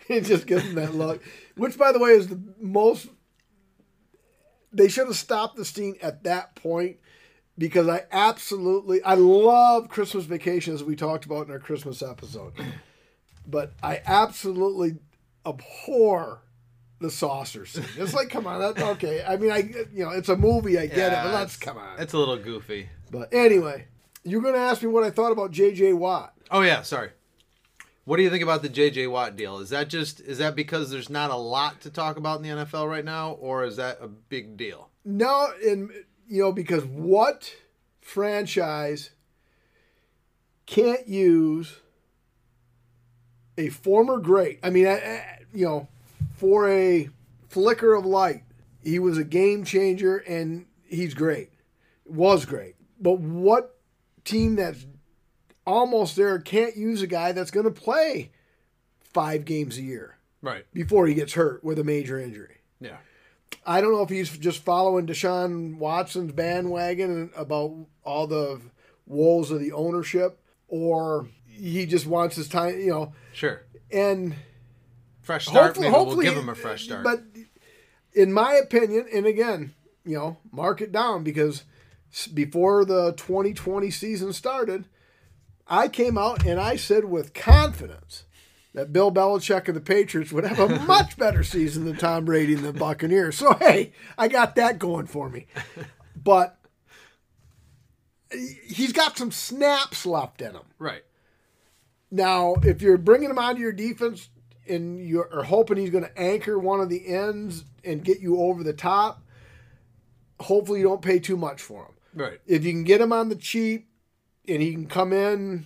[0.07, 1.21] he just gives him that look.
[1.55, 3.07] Which, by the way, is the most.
[4.71, 6.97] They should have stopped the scene at that point
[7.57, 12.53] because I absolutely I love Christmas Vacation as we talked about in our Christmas episode,
[13.47, 14.97] but I absolutely
[15.45, 16.41] abhor
[16.99, 17.85] the saucer scene.
[17.97, 19.23] It's like, come on, that's okay.
[19.25, 21.77] I mean, I you know, it's a movie, I get it, but Yeah, let's come
[21.77, 21.99] on.
[21.99, 22.89] It's a little goofy.
[23.11, 23.87] But anyway,
[24.23, 25.93] you're going to ask me what I thought about J.J.
[25.93, 26.33] Watt.
[26.51, 27.11] Oh yeah, sorry.
[28.05, 29.07] What do you think about the J.J.
[29.07, 29.59] Watt deal?
[29.59, 32.65] Is that just is that because there's not a lot to talk about in the
[32.65, 34.89] NFL right now, or is that a big deal?
[35.03, 35.91] No, and
[36.27, 37.53] you know because what
[38.01, 39.11] franchise
[40.65, 41.77] can't use
[43.57, 44.59] a former great?
[44.63, 45.87] I mean, I, I- you know,
[46.35, 47.09] for a
[47.47, 48.43] flicker of light,
[48.83, 51.49] he was a game changer, and he's great,
[52.05, 52.75] was great.
[52.99, 53.77] But what
[54.25, 54.85] team that's
[55.65, 58.31] almost there can't use a guy that's going to play
[59.13, 60.65] five games a year Right.
[60.73, 62.57] before he gets hurt with a major injury?
[62.81, 62.97] Yeah.
[63.65, 68.61] I don't know if he's just following Deshaun Watson's bandwagon about all the
[69.07, 73.13] woes of the ownership, or he just wants his time, you know.
[73.33, 73.63] Sure.
[73.91, 74.35] And
[75.21, 75.65] Fresh start.
[75.65, 77.03] hopefully, Maybe hopefully, we'll give him a fresh start.
[77.03, 77.23] But
[78.13, 79.73] in my opinion, and again,
[80.05, 81.63] you know, mark it down because
[82.33, 84.85] before the 2020 season started,
[85.67, 88.25] I came out and I said with confidence
[88.75, 92.53] that Bill Belichick and the Patriots would have a much better season than Tom Brady
[92.53, 93.37] and the Buccaneers.
[93.37, 95.47] So hey, I got that going for me.
[96.15, 96.57] But
[98.31, 100.63] he's got some snaps left in him.
[100.77, 101.03] Right.
[102.11, 104.29] Now, if you're bringing him onto your defense
[104.67, 108.63] and you're hoping he's going to anchor one of the ends and get you over
[108.63, 109.23] the top,
[110.39, 111.93] hopefully you don't pay too much for him.
[112.13, 112.39] Right.
[112.45, 113.87] If you can get him on the cheap
[114.47, 115.65] and he can come in,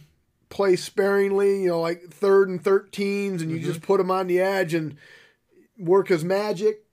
[0.50, 4.40] play sparingly, you know, like third and 13s, and you just put them on the
[4.40, 4.98] edge and
[5.78, 6.84] work his magic,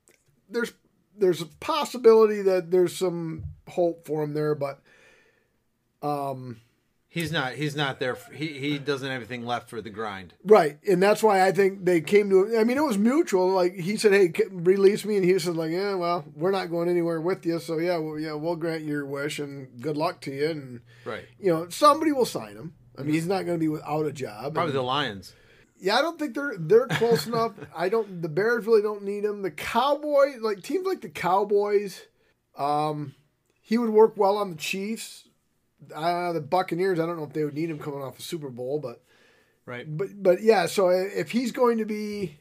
[0.48, 0.72] there's
[1.18, 4.82] there's a possibility that there's some hope for him there, but
[6.02, 6.60] um,
[7.16, 7.54] He's not.
[7.54, 8.14] He's not there.
[8.14, 10.34] For, he he doesn't have anything left for the grind.
[10.44, 12.58] Right, and that's why I think they came to.
[12.58, 13.48] I mean, it was mutual.
[13.52, 16.90] Like he said, "Hey, release me," and he said, "Like, yeah, well, we're not going
[16.90, 20.30] anywhere with you, so yeah, well, yeah, we'll grant your wish and good luck to
[20.30, 21.24] you." And Right.
[21.40, 22.74] you know, somebody will sign him.
[22.98, 24.54] I mean, he's not going to be without a job.
[24.54, 25.32] Probably And- the Lions.
[25.78, 27.52] yeah, I don't think they're they're close enough.
[27.76, 28.22] I don't.
[28.22, 29.42] The Bears really don't need him.
[29.42, 32.02] The Cowboys, like teams like the Cowboys,
[32.56, 33.14] um,
[33.60, 35.28] he would work well on the Chiefs.
[35.94, 38.48] Uh, the Buccaneers, I don't know if they would need him coming off a Super
[38.48, 39.02] Bowl, but
[39.66, 39.84] Right.
[39.86, 40.66] but but yeah.
[40.66, 42.38] So if he's going to be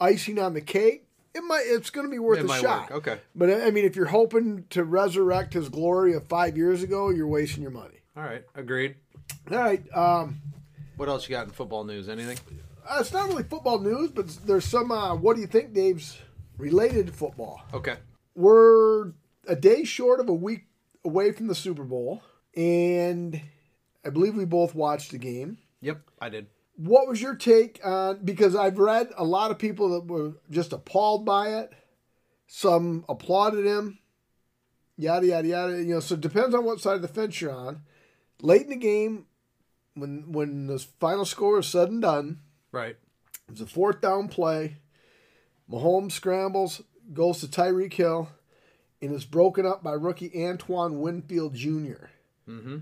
[0.00, 2.90] icing on the cake, it might it's going to be worth It a shot.
[2.90, 2.98] work.
[3.08, 3.20] Okay.
[3.34, 7.26] But I mean, if you're hoping to resurrect his glory of five years ago, you're
[7.26, 8.00] wasting your money.
[8.16, 8.44] All right.
[8.54, 8.96] Agreed.
[9.50, 9.82] All right.
[9.94, 10.40] Um,
[10.96, 12.08] What else you got in football news?
[12.08, 12.38] Anything?
[12.88, 14.90] uh, it's not really football news, but there's some.
[14.92, 16.18] Uh, what do you think, Dave's
[16.56, 17.60] related to football?
[17.72, 17.96] Okay.
[18.34, 19.12] We're
[19.46, 20.66] a day short of a week
[21.04, 22.22] away from the Super Bowl,
[22.56, 23.40] and
[24.04, 25.58] I believe we both watched the game.
[25.80, 26.00] Yep.
[26.20, 26.46] I did.
[26.76, 28.20] What was your take on?
[28.24, 31.72] Because I've read a lot of people that were just appalled by it.
[32.46, 33.98] Some applauded him.
[34.96, 35.78] Yada yada yada.
[35.78, 37.82] You know, so it depends on what side of the fence you're on.
[38.42, 39.26] Late in the game,
[39.94, 42.40] when when the final score is said and done,
[42.72, 42.96] Right.
[43.48, 44.76] it was a fourth down play.
[45.70, 48.28] Mahomes scrambles, goes to Tyreek Hill,
[49.02, 52.06] and is broken up by rookie Antoine Winfield Jr.
[52.48, 52.78] Mm-hmm.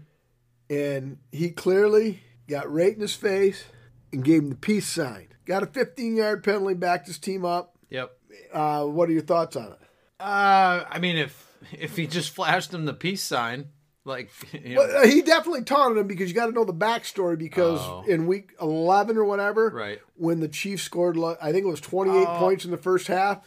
[0.70, 3.64] And he clearly got right in his face
[4.12, 5.28] and gave him the peace sign.
[5.44, 7.76] Got a 15 yard penalty, backed his team up.
[7.90, 8.12] Yep.
[8.52, 9.78] Uh, what are your thoughts on it?
[10.20, 13.66] Uh, I mean, if if he just flashed him the peace sign,
[14.06, 16.72] like you know, Well, uh, he definitely taunted him because you got to know the
[16.72, 17.36] backstory.
[17.36, 18.04] Because Oh.
[18.08, 20.00] in week 11 or whatever, right?
[20.16, 22.38] when the Chiefs scored, I think it was 28 Oh.
[22.38, 23.40] points in the first half.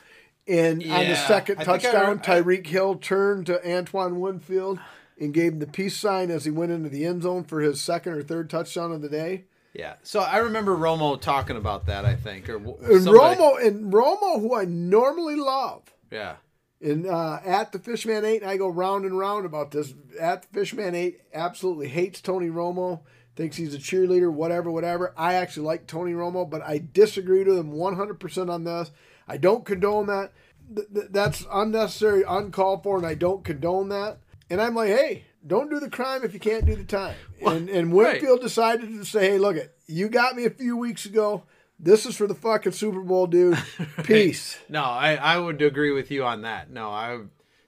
[0.48, 4.80] And on the second I think I touchdown, I- Tyreek Hill turned to Antoine Winfield
[5.20, 7.80] and gave him the peace sign as he went into the end zone for his
[7.82, 9.46] second or third touchdown of the day.
[9.74, 9.96] Yeah.
[10.02, 12.04] So I remember Romo talking about that.
[12.04, 16.36] I think or w- And Romo, and Romo, who I normally love, Yeah.
[16.82, 19.94] And uh, at the Fishman Eight, and I go round and round about this.
[20.20, 23.02] At the Fishman Eight, absolutely hates Tony Romo,
[23.36, 25.14] thinks he's a cheerleader, whatever, whatever.
[25.18, 28.92] I actually like Tony Romo, but I disagree with him 100% on this.
[29.28, 30.32] I don't condone that.
[30.74, 34.20] Th- th- that's unnecessary, uncalled for, and I don't condone that.
[34.50, 37.16] And I'm like, hey, don't do the crime if you can't do the time.
[37.46, 38.14] And and right.
[38.14, 41.44] Winfield decided to say, hey, look it, you got me a few weeks ago.
[41.80, 43.58] This is for the fucking Super Bowl, dude.
[44.04, 44.58] Peace.
[44.68, 46.70] No, I I would agree with you on that.
[46.70, 47.20] No, I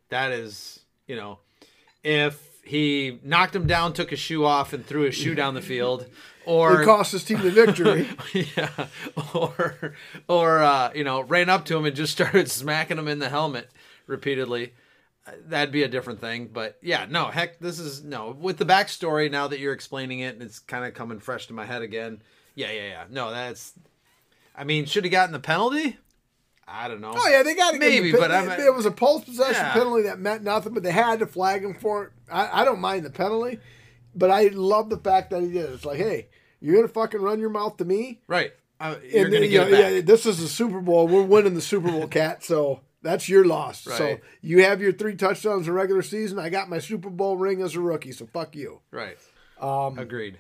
[0.10, 1.40] that is you know
[2.04, 5.62] if he knocked him down, took his shoe off, and threw his shoe down the
[5.62, 6.06] field,
[6.46, 8.08] or It cost his team the victory.
[8.56, 8.88] yeah,
[9.34, 9.94] or
[10.28, 13.30] or uh, you know ran up to him and just started smacking him in the
[13.30, 13.70] helmet
[14.08, 14.74] repeatedly.
[15.46, 19.30] That'd be a different thing, but yeah, no, heck, this is no with the backstory.
[19.32, 22.22] Now that you're explaining it, and it's kind of coming fresh to my head again.
[22.56, 23.04] Yeah, yeah, yeah.
[23.10, 23.74] No, that's.
[24.62, 25.98] I mean, should have gotten the penalty.
[26.68, 27.14] I don't know.
[27.16, 29.74] Oh yeah, they got to Maybe, give but I'm- it was a post possession Yeah.
[29.74, 32.12] penalty that meant nothing, but they had to flag him for it.
[32.32, 33.60] I, I don't mind the penalty,
[34.16, 35.70] but I love the fact that he did.
[35.72, 36.28] It's like, hey,
[36.60, 38.54] you're gonna fucking run your mouth to me, Right.
[38.80, 41.08] Uh, you're and going to you get know, yeah, this is the Super Bowl.
[41.08, 42.44] We're winning the Super Bowl, cat.
[42.44, 43.82] So that's your loss.
[43.82, 46.40] So you have your three touchdowns in regular season.
[46.40, 48.12] I got my Super Bowl ring as a rookie.
[48.12, 48.80] So fuck you.
[48.90, 49.18] Right.
[49.60, 50.40] Um, Agreed.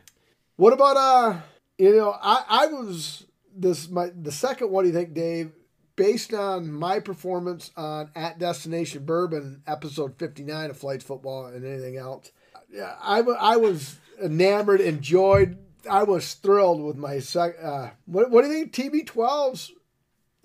[0.56, 1.42] What about uh
[1.78, 5.52] you know, I, I was this my the second what do you think, Dave?
[5.96, 11.66] Based on my performance on at Destination Bourbon episode fifty nine of Flights Football and
[11.66, 12.32] anything else,
[12.74, 15.58] yeah, I, I was enamored, enjoyed.
[15.90, 17.56] I was thrilled with my sec.
[17.62, 18.94] Uh, what what do you think?
[18.94, 19.72] TB 12's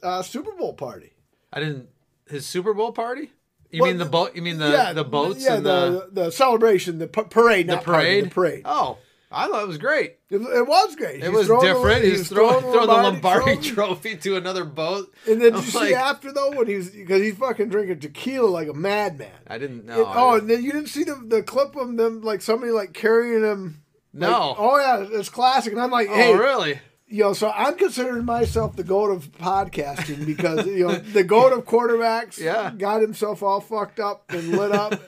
[0.02, 1.12] uh, Super Bowl party.
[1.52, 1.88] I didn't.
[2.28, 3.30] His Super Bowl party?
[3.70, 4.34] You Well, mean the boat?
[4.34, 7.74] You mean the yeah, the boats Yeah, and the the, the celebration, the parade, the
[7.76, 8.24] not party, parade?
[8.24, 8.62] the parade.
[8.64, 8.98] Oh,
[9.30, 10.18] I thought it was great.
[10.30, 11.16] It, it was great.
[11.16, 12.04] It He's was throwing the- different.
[12.04, 13.70] He's throwing, throwing the Lombardi trophy.
[13.74, 15.12] trophy to another boat.
[15.28, 18.68] And then you was see after though when he's because he's fucking drinking tequila like
[18.68, 19.30] a madman.
[19.48, 20.06] I didn't know.
[20.06, 22.92] And- oh, and then you didn't see the the clip of them like somebody like
[22.92, 23.82] carrying him.
[24.14, 24.54] like- No.
[24.56, 25.72] oh yeah, it's classic.
[25.72, 26.80] And I'm like, oh, hey, really?
[27.08, 31.52] you know, so I'm considering myself the goat of podcasting because you know the goat
[31.52, 32.72] of quarterbacks Yeah.
[32.76, 35.00] got himself all fucked up and lit up.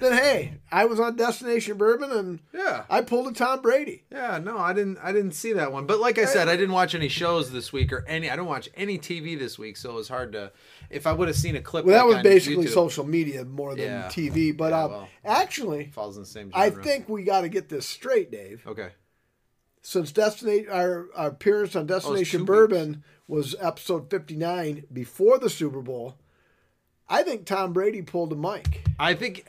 [0.00, 2.84] Then hey, I was on Destination Bourbon and Yeah.
[2.90, 4.04] I pulled a Tom Brady.
[4.10, 4.98] Yeah, no, I didn't.
[5.02, 5.86] I didn't see that one.
[5.86, 8.28] But like I said, I didn't watch any shows this week or any.
[8.30, 10.52] I don't watch any TV this week, so it was hard to.
[10.90, 13.84] If I would have seen a clip, Well, that was basically social media more than
[13.84, 14.08] Yeah.
[14.08, 14.56] TV.
[14.56, 15.08] But Yeah, um, well.
[15.24, 16.50] actually, falls in the same.
[16.54, 18.62] I think we got to get this straight, Dave.
[18.66, 18.88] Okay.
[19.82, 25.80] Since Destination, our, our appearance on Destination two Bourbon was episode 59 before the Super
[25.80, 26.16] Bowl,
[27.08, 28.84] I think Tom Brady pulled a mic.
[28.98, 29.46] I think,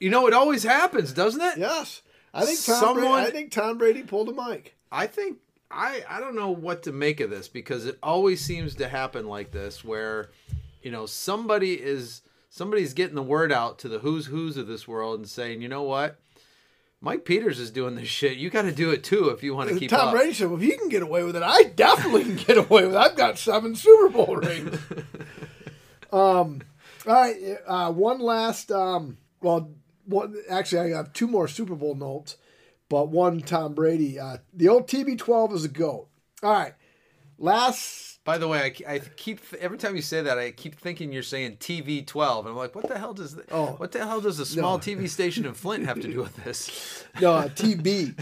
[0.00, 1.58] you know, it always happens, doesn't it?
[1.58, 2.02] Yes,
[2.34, 2.80] I think Tom.
[2.80, 4.76] Someone- Brady, I think Tom Brady pulled a mic.
[4.92, 5.38] I think
[5.70, 9.26] I I don't know what to make of this because it always seems to happen
[9.26, 10.30] like this where
[10.82, 14.86] you know somebody is somebody's getting the word out to the who's who's of this
[14.86, 16.18] world and saying, "You know what?
[17.00, 18.38] Mike Peters is doing this shit.
[18.38, 20.48] You got to do it too if you want to keep Tom up." Brady said,
[20.48, 22.98] "Well, if you can get away with it, I definitely can get away with it.
[22.98, 24.78] I've got seven Super Bowl rings."
[26.12, 26.62] um,
[27.06, 28.70] all right, uh, one last.
[28.70, 29.70] Um, well,
[30.06, 32.36] one actually, I have two more Super Bowl notes,
[32.88, 34.18] but one Tom Brady.
[34.18, 36.08] Uh, the old TB12 is a goat.
[36.42, 36.74] All right,
[37.38, 38.04] last.
[38.24, 41.22] By the way, I, I keep every time you say that, I keep thinking you're
[41.22, 43.74] saying TV 12, and I'm like, what the hell does that, Oh.
[43.76, 44.82] what the hell does a small No.
[44.82, 47.04] TV station in Flint have to do with this?
[47.20, 48.18] No, uh, TB.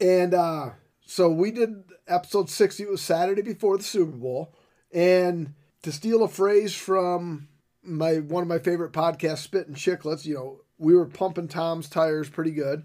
[0.00, 0.70] and uh,
[1.04, 1.74] so we did
[2.06, 2.84] episode 60.
[2.84, 4.54] It was Saturday before the Super Bowl.
[4.92, 7.48] And to steal a phrase from
[7.82, 11.88] my one of my favorite podcasts, Spit and Chicklets, you know, we were pumping Tom's
[11.88, 12.82] tires pretty good.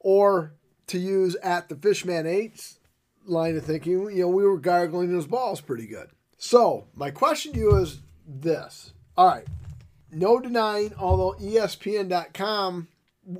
[0.00, 0.54] Or
[0.88, 2.78] to use at the Fishman Eights
[3.26, 6.08] line of thinking, you know, we were gargling his balls pretty good.
[6.38, 8.92] So my question to you is this.
[9.16, 9.46] All right.
[10.10, 12.88] No denying, although ESPN.com,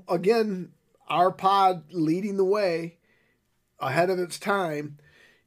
[0.08, 0.70] again,
[1.08, 2.96] our pod leading the way
[3.80, 4.98] ahead of its time.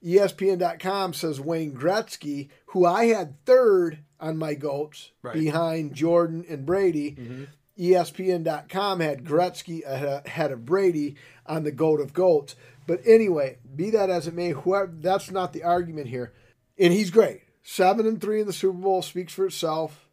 [0.03, 5.33] ESPN.com says Wayne Gretzky, who I had third on my goats Right.
[5.33, 7.15] behind Jordan and Brady.
[7.17, 12.55] E ESPN.com had Gretzky uh, ahead of Brady on the goat of goats.
[12.87, 16.33] But anyway, be that as it may, whoever that's not the argument here.
[16.77, 17.41] And he's great.
[17.63, 20.07] Seven and three in the Super Bowl speaks for itself.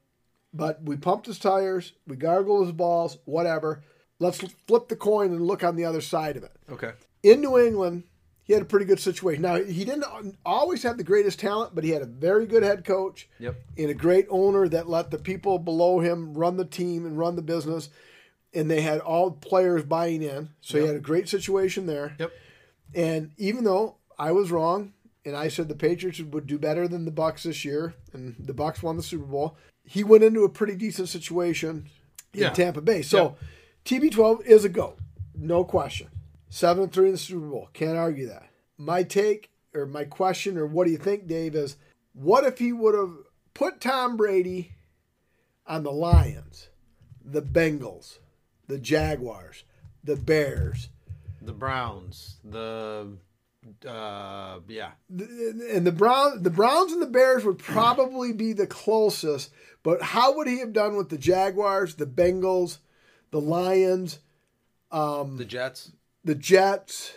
[0.54, 3.82] But we pumped his tires, we gargled his balls, whatever.
[4.18, 6.52] Let's flip the coin and look on the other side of it.
[6.70, 6.92] Okay.
[7.22, 8.04] In New England,
[8.52, 9.40] he had a pretty good situation.
[9.40, 10.04] Now, he didn't
[10.44, 13.56] always have the greatest talent, but he had a very good head coach Yep.
[13.78, 17.34] and a great owner that let the people below him run the team and run
[17.36, 17.88] the business.
[18.52, 20.50] And they had all players buying in.
[20.60, 22.14] So he had a great situation there.
[22.18, 22.30] Yep.
[22.94, 24.92] And even though I was wrong,
[25.24, 28.52] and I said the Patriots would do better than the Bucks this year, and the
[28.52, 31.88] Bucks won the Super Bowl, he went into a pretty decent situation
[32.34, 32.50] in Yeah.
[32.50, 33.00] Tampa Bay.
[33.00, 33.36] So
[33.86, 34.96] TB12 is a go,
[35.34, 36.08] no question.
[36.54, 38.50] Seven and three in the Super Bowl, can't argue that.
[38.76, 41.54] My take or my question or what do you think, Dave?
[41.54, 41.78] Is
[42.12, 43.14] what if he would have
[43.54, 44.74] put Tom Brady
[45.66, 46.68] on the Lions,
[47.24, 48.18] the Bengals,
[48.66, 49.64] the Jaguars,
[50.04, 50.90] the Bears,
[51.40, 53.16] The Browns, the
[53.88, 59.50] uh, yeah, and the Brown, the Browns and the Bears would probably be the closest.
[59.82, 62.76] But how would he have done with the Jaguars, the Bengals,
[63.30, 64.18] the Lions,
[64.90, 65.92] um, the Jets,
[66.24, 67.12] the Jets,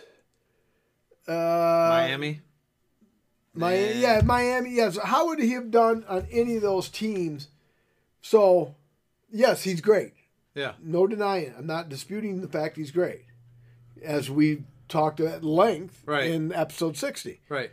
[1.28, 2.40] uh, Miami.
[3.54, 4.00] Miami?
[4.00, 4.70] Yeah, Miami.
[4.70, 4.98] Yes.
[5.02, 7.48] how would he have done on any of those teams?
[8.20, 8.74] So,
[9.30, 10.12] yes, he's great.
[10.54, 10.72] Yeah.
[10.82, 11.54] No denying.
[11.56, 13.24] I'm not disputing the fact he's great,
[14.02, 16.30] as we talked at length Right.
[16.30, 17.40] in episode 60.
[17.48, 17.70] Right.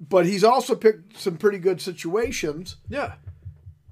[0.00, 2.76] But he's also picked some pretty good situations.
[2.88, 3.14] Yeah.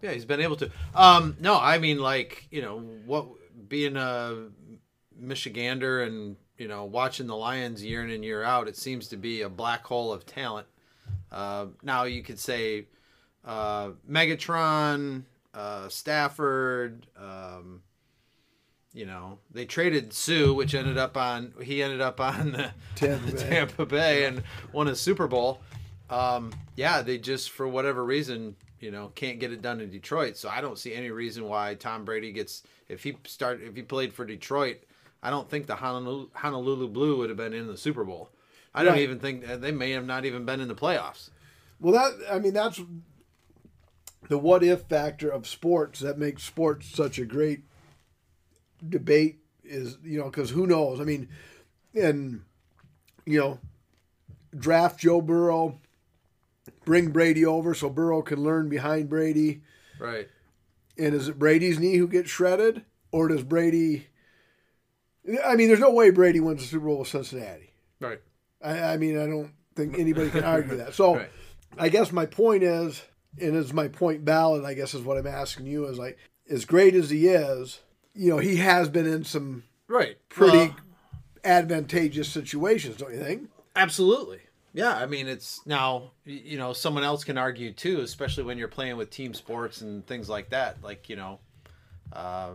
[0.01, 0.71] Yeah, he's been able to.
[0.95, 3.27] Um, no, I mean, like you know, what
[3.69, 4.47] being a
[5.23, 9.17] Michigander and you know watching the Lions year in and year out, it seems to
[9.17, 10.67] be a black hole of talent.
[11.31, 12.87] Uh, now you could say
[13.45, 15.23] uh, Megatron,
[15.55, 17.07] uh, Stafford.
[17.17, 17.83] Um,
[18.93, 23.33] you know, they traded Suh, which ended up on he ended up on the Tampa
[23.33, 23.39] Bay.
[23.39, 24.43] Tampa Bay and
[24.73, 25.61] won a Super Bowl.
[26.11, 30.37] Um, yeah, they just for whatever reason, you know, can't get it done in Detroit.
[30.37, 33.83] So I don't see any reason why Tom Brady gets if he start if he
[33.83, 34.83] played for Detroit.
[35.23, 38.31] I don't think the Honolulu, Honolulu Blue would have been in the Super Bowl.
[38.75, 39.03] I don't Right.
[39.03, 41.31] even think they may have not even been in the playoffs.
[41.81, 42.81] Well, that I mean that's
[44.29, 47.63] the what if factor of sports that makes sports such a great
[48.87, 51.01] debate is you know because who knows?
[51.01, 51.29] I mean,
[51.95, 52.43] and
[53.27, 53.59] you know,
[54.57, 55.81] draft Joe Burrow,
[56.85, 59.63] bring Brady over so Burrow can learn behind Brady.
[59.99, 60.29] Right.
[60.97, 64.07] And is it Brady's knee who gets shredded, or does Brady?
[65.45, 67.73] I mean, there's no way Brady wins the Super Bowl with Cincinnati.
[68.01, 68.21] Right.
[68.63, 70.95] I, I mean, I don't think anybody can argue that.
[70.95, 71.31] So, Right.
[71.77, 73.03] I guess my point is,
[73.41, 74.65] and is my point valid?
[74.65, 76.19] I guess is what I'm asking you is like,
[76.51, 77.81] as great as he is,
[78.15, 80.17] you know, he has been in some Right.
[80.29, 80.77] pretty Well,
[81.45, 83.49] advantageous situations, don't you think?
[83.77, 84.41] Absolutely.
[84.75, 88.69] Yeah, I mean it's now you know someone else can argue too, especially when you're
[88.69, 90.83] playing with team sports and things like that.
[90.83, 91.41] Like you know,
[92.13, 92.51] uh,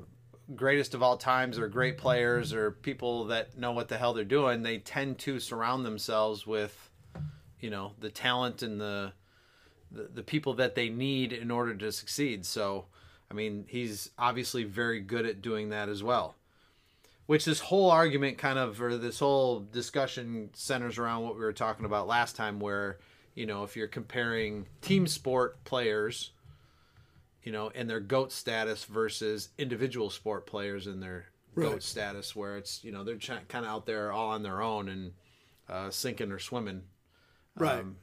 [0.55, 4.23] greatest of all times or great players or people that know what the hell they're
[4.23, 4.63] doing.
[4.63, 6.89] They tend to surround themselves with
[7.59, 9.13] you know the talent and the
[9.91, 12.45] the, the people that they need in order to succeed.
[12.45, 12.85] So
[13.29, 16.35] I mean he's obviously very good at doing that as well
[17.25, 21.53] which this whole argument kind of or this whole discussion centers around what we were
[21.53, 22.97] talking about last time where
[23.33, 26.31] you know if you're comparing team sport players
[27.43, 31.25] you know and their goat status versus individual sport players and their
[31.55, 31.69] Right.
[31.69, 34.89] goat status where it's you know they're kind of out there all on their own
[34.89, 35.11] and
[35.69, 36.81] uh, sinking or swimming
[37.55, 37.79] Right.
[37.81, 37.97] Um,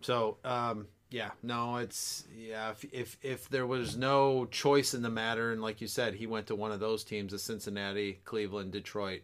[0.00, 2.70] so um, yeah, no, it's yeah.
[2.72, 6.26] If, if if there was no choice in the matter, and like you said, he
[6.26, 9.22] went to one of those teams, the Cincinnati, Cleveland, Detroit.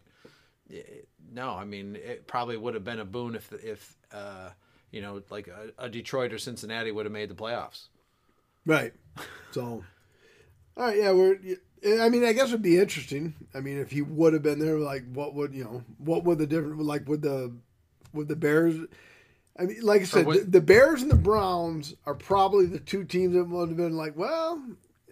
[0.73, 0.81] eh,
[1.33, 4.51] No, I mean it probably would have been a boon if if uh,
[4.91, 7.89] you know like a, a Detroit or Cincinnati would have made the playoffs.
[8.65, 8.93] Right.
[9.51, 9.83] So,
[10.77, 11.37] all right, yeah, we're.
[11.99, 13.33] I mean, I guess it'd be interesting.
[13.55, 15.83] I mean, if he would have been there, like, what would you know?
[15.97, 17.51] What would the different like with the
[18.13, 18.75] with the Bears?
[19.59, 22.79] I mean, like I said, what- the, the Bears and the Browns are probably the
[22.79, 24.63] two teams that would have been like, well,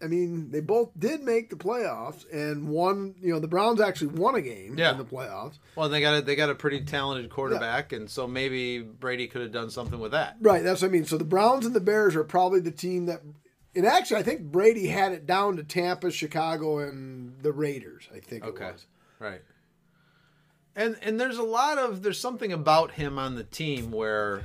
[0.04, 4.08] I mean, they both did make the playoffs, and one, you know, the Browns actually
[4.20, 4.92] won a game Yeah.
[4.92, 5.60] in the playoffs.
[5.76, 9.42] Well, they got a, they got a pretty talented quarterback, and so maybe Brady could
[9.42, 10.38] have done something with that.
[10.42, 11.06] Right, that's what I mean.
[11.06, 13.22] So the Browns and the Bears are probably the team that,
[13.76, 18.08] and actually, I think Brady had it down to Tampa, Chicago, and the Raiders.
[18.14, 18.66] I think Okay.
[18.68, 18.86] it was.
[19.20, 19.42] Right.
[20.76, 24.44] And and there's a lot of there's something about him on the team where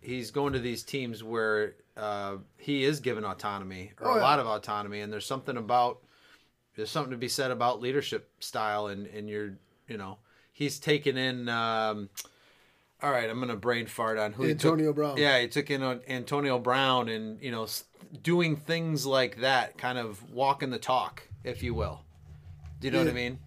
[0.00, 4.22] he's going to these teams where uh, he is given autonomy or Oh, a yeah.
[4.22, 5.98] lot of autonomy, and there's something about
[6.76, 9.54] there's something to be said about leadership style and and your
[9.88, 10.18] you know
[10.52, 11.48] he's taken in.
[11.48, 12.08] Um,
[13.02, 15.16] all right, I'm gonna brain fart on who he took- Antonio Brown.
[15.18, 17.66] Yeah, he took in Antonio Brown and you know
[18.22, 22.02] doing things like that, kind of walking the talk, if you will.
[22.80, 23.38] Do you know what I mean?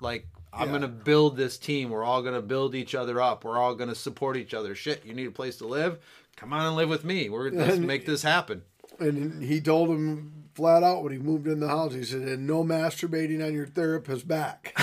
[0.00, 0.72] Like I'm Yeah.
[0.74, 1.90] gonna build this team.
[1.90, 3.44] We're all gonna build each other up.
[3.44, 4.74] We're all gonna support each other.
[4.74, 5.98] Shit, you need a place to live?
[6.36, 7.28] Come on and live with me.
[7.28, 8.62] We're let's And- make this happen.
[8.98, 12.46] And he told him flat out when he moved in the house, he said, and
[12.46, 14.74] no masturbating on your therapist's back.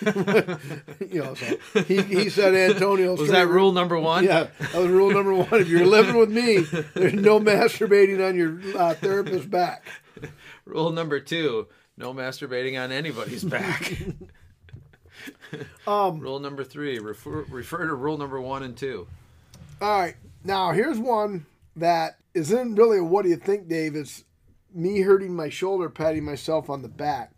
[0.04, 3.14] you know, so he, he said Antonio.
[3.14, 4.24] Was that rule number one?
[4.24, 5.60] Yeah, that was rule number one.
[5.60, 6.58] If you're living with me,
[6.94, 9.86] there's no masturbating on your uh, therapist's back.
[10.64, 13.92] Rule number two: no masturbating on anybody's back.
[15.86, 19.06] Um, rule number three: refer refer to rule number one and two.
[19.80, 20.16] All right.
[20.42, 23.94] Now, here's one that isn't really a what do you think, Dave?
[23.94, 24.24] It's
[24.72, 27.32] me hurting my shoulder, patting myself on the back.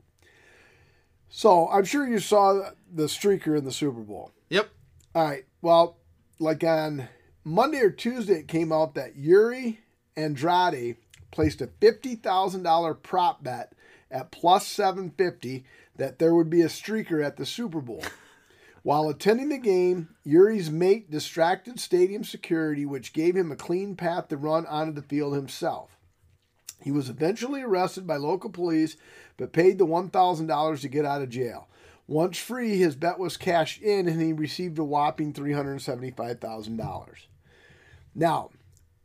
[1.28, 4.32] So, I'm sure you saw the streaker in the Super Bowl.
[4.50, 4.68] Yep.
[5.14, 5.44] All right.
[5.62, 5.98] Well,
[6.38, 7.09] like on
[7.44, 9.80] Monday or Tuesday, it came out that Yuri
[10.16, 10.96] Andrade
[11.30, 13.72] placed a $50,000 prop bet
[14.11, 15.64] at plus 750
[15.96, 18.03] that there would be a streaker at the Super Bowl.
[18.83, 24.28] While attending the game, Yuri's mate distracted stadium security, which gave him a clean path
[24.28, 25.97] to run onto the field himself.
[26.80, 28.97] He was eventually arrested by local police,
[29.37, 31.68] but paid the $1,000 to get out of jail.
[32.09, 37.26] Once free, his bet was cashed in and he received a whopping $375,000.
[38.16, 38.51] Now,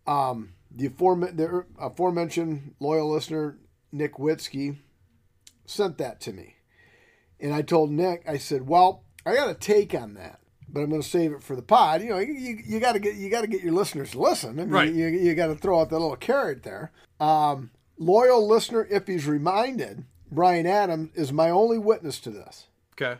[0.07, 3.59] um, the, aforem- the aforementioned loyal listener,
[3.91, 4.77] Nick Witzke,
[5.67, 6.55] sent that to me.
[7.39, 10.89] And I told Nick, I said, "Well, I got a take on that, but I'm
[10.89, 12.01] going to save it for the pod.
[12.01, 14.19] You know, you, you, you got to get you got to get your listeners to
[14.21, 14.51] listen.
[14.59, 14.93] I mean, Right.
[14.93, 16.91] You, you got to throw out that little carrot there.
[17.19, 23.19] Um, loyal listener, if he's reminded, Brian Adams is my only witness to this, Okay.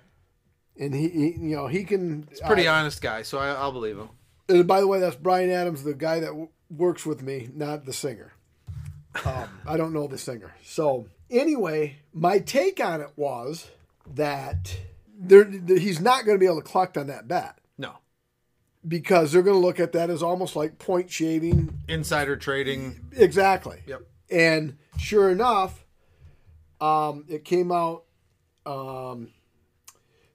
[0.80, 2.28] and he, he you know, he can.
[2.32, 4.10] It's pretty uh, honest guy, so I, I'll believe him.
[4.49, 7.86] and by the way, that's Brian Adams, the guy that w- works with me, not
[7.86, 8.34] the singer.
[9.26, 10.53] Um, I don't know the singer.
[10.64, 13.70] So anyway, my take on it was
[14.14, 14.78] that
[15.18, 17.93] there, he's not going to be able to collect on that bet No.
[18.88, 21.78] because they're going to look at that as almost like point shaving.
[21.88, 22.99] Insider trading.
[23.13, 23.82] Exactly.
[23.88, 24.01] Yep.
[24.30, 25.86] And sure enough,
[26.82, 28.03] um, it came out.
[28.65, 29.30] Um,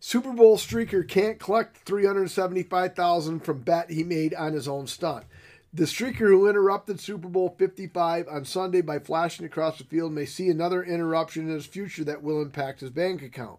[0.00, 4.66] Super Bowl streaker can't collect three hundred seventy-five thousand from bet he made on his
[4.66, 5.26] own stunt.
[5.74, 10.26] The streaker who interrupted Super Bowl 55 on Sunday by flashing across the field may
[10.26, 13.58] see another interruption in his future that will impact his bank account.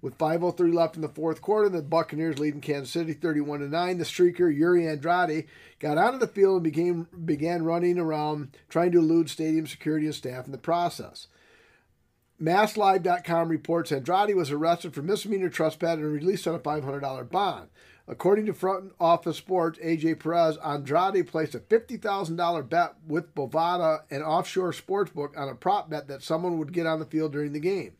[0.00, 1.68] With 5:03 left in the fourth quarter.
[1.68, 3.98] The Buccaneers leading Kansas City 31 to nine.
[3.98, 5.46] The streaker Yuri Andrade
[5.78, 10.06] got out of the field and began began running around trying to elude stadium security
[10.06, 11.28] and staff in the process.
[12.40, 17.68] MassLive.com reports Andrade was arrested for misdemeanor trespass and released on a $500 bond.
[18.06, 24.22] According to Front Office Sports, AJ Perez, Andrade placed a $50,000 bet with Bovada, an
[24.22, 27.60] offshore sportsbook, on a prop bet that someone would get on the field during the
[27.60, 27.92] game.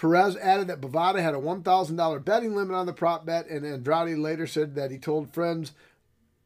[0.00, 4.16] Perez added that Bovada had a $1,000 betting limit on the prop bet, and Andrade
[4.16, 5.72] later said that he told friends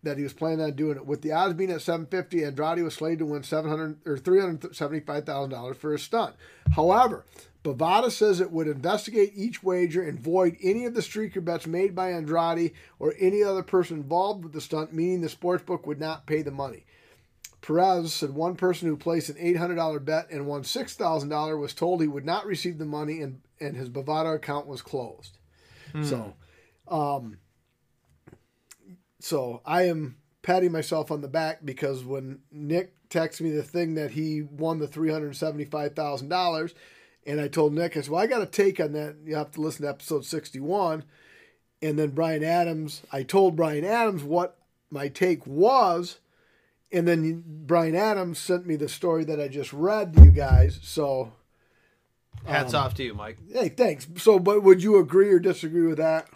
[0.03, 1.07] that he was planning on doing it.
[1.07, 5.93] With the odds being at 750, Andrade was slated to win 700 or $375,000 for
[5.93, 6.35] his stunt.
[6.75, 7.25] However,
[7.63, 11.95] Bovada says it would investigate each wager and void any of the streaker bets made
[11.95, 16.27] by Andrade or any other person involved with the stunt, meaning the sportsbook would not
[16.27, 16.87] pay the money.
[17.65, 22.07] Perez said one person who placed an $800 bet and won $6,000 was told he
[22.07, 25.39] would not receive the money and, and his Bovada account was closed.
[26.05, 26.35] So,
[26.89, 27.39] um,
[29.21, 33.95] so I am patting myself on the back because when Nick texted me the thing
[33.95, 36.75] that he won the $375,000,
[37.27, 39.17] and I told Nick, I said, well, I got a take on that.
[39.25, 41.05] You have to listen to episode 61.
[41.81, 44.59] And then Brian Adams, I told Brian Adams what
[44.91, 46.19] my take was.
[46.93, 50.79] And then Brian Adams sent me the story that I just read to you guys.
[50.83, 51.33] So,
[52.45, 53.39] Hats um, off to you, Mike.
[53.53, 54.07] hey, thanks.
[54.17, 56.29] So, but would you agree or disagree with that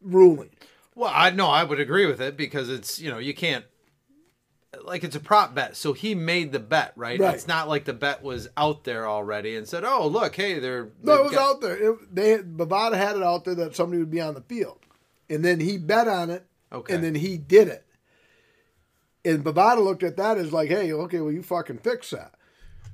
[0.00, 0.50] ruling?
[0.94, 3.64] Well, I no, I would agree with it because it's you know you can't
[4.84, 7.18] like it's a prop bet, so he made the bet, right?
[7.18, 7.34] Right.
[7.34, 10.90] It's not like the bet was out there already and said, "Oh, look, hey, they're."
[11.02, 11.76] No, it was got-" out there.
[11.92, 14.78] It, they Bovada had it out there that somebody would be on the field,
[15.30, 16.94] and then he bet on it, Okay.
[16.94, 17.84] and then he did it.
[19.24, 22.34] And Bovada looked at that as like, "Hey, okay, well, you fucking fix that."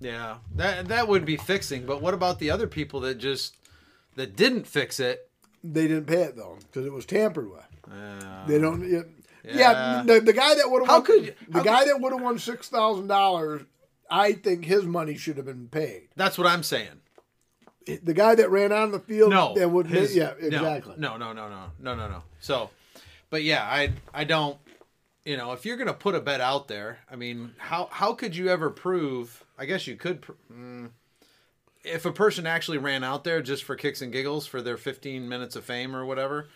[0.05, 1.87] Yeah, that that would be fixing.
[1.87, 3.57] But what about the other people that just
[4.17, 5.31] that didn't fix it?
[5.65, 7.67] They didn't pay it though because it was tampered with.
[7.91, 8.83] Uh, They don't.
[8.85, 9.07] It,
[9.45, 10.03] yeah, Yeah.
[10.07, 12.21] the, the guy that would have How won, could you- the guy that would have
[12.23, 13.63] won six thousand dollars,
[14.11, 16.09] I think his money should have been paid.
[16.17, 17.01] that's what I'm saying.
[17.87, 20.95] The guy that ran on the field, No, that would, his- yeah, exactly.
[20.97, 22.23] No, no, no, no, no, no, no.
[22.41, 22.71] So,
[23.31, 24.59] but yeah, I I don't.
[25.27, 28.37] You know, if you're gonna put a bet out there, I mean, how how could
[28.37, 29.44] you ever prove?
[29.59, 30.23] I guess you could.
[30.23, 30.91] pr- Mm,
[31.85, 35.29] if a person actually ran out there just for kicks and giggles for their 15
[35.29, 36.49] minutes of fame or whatever,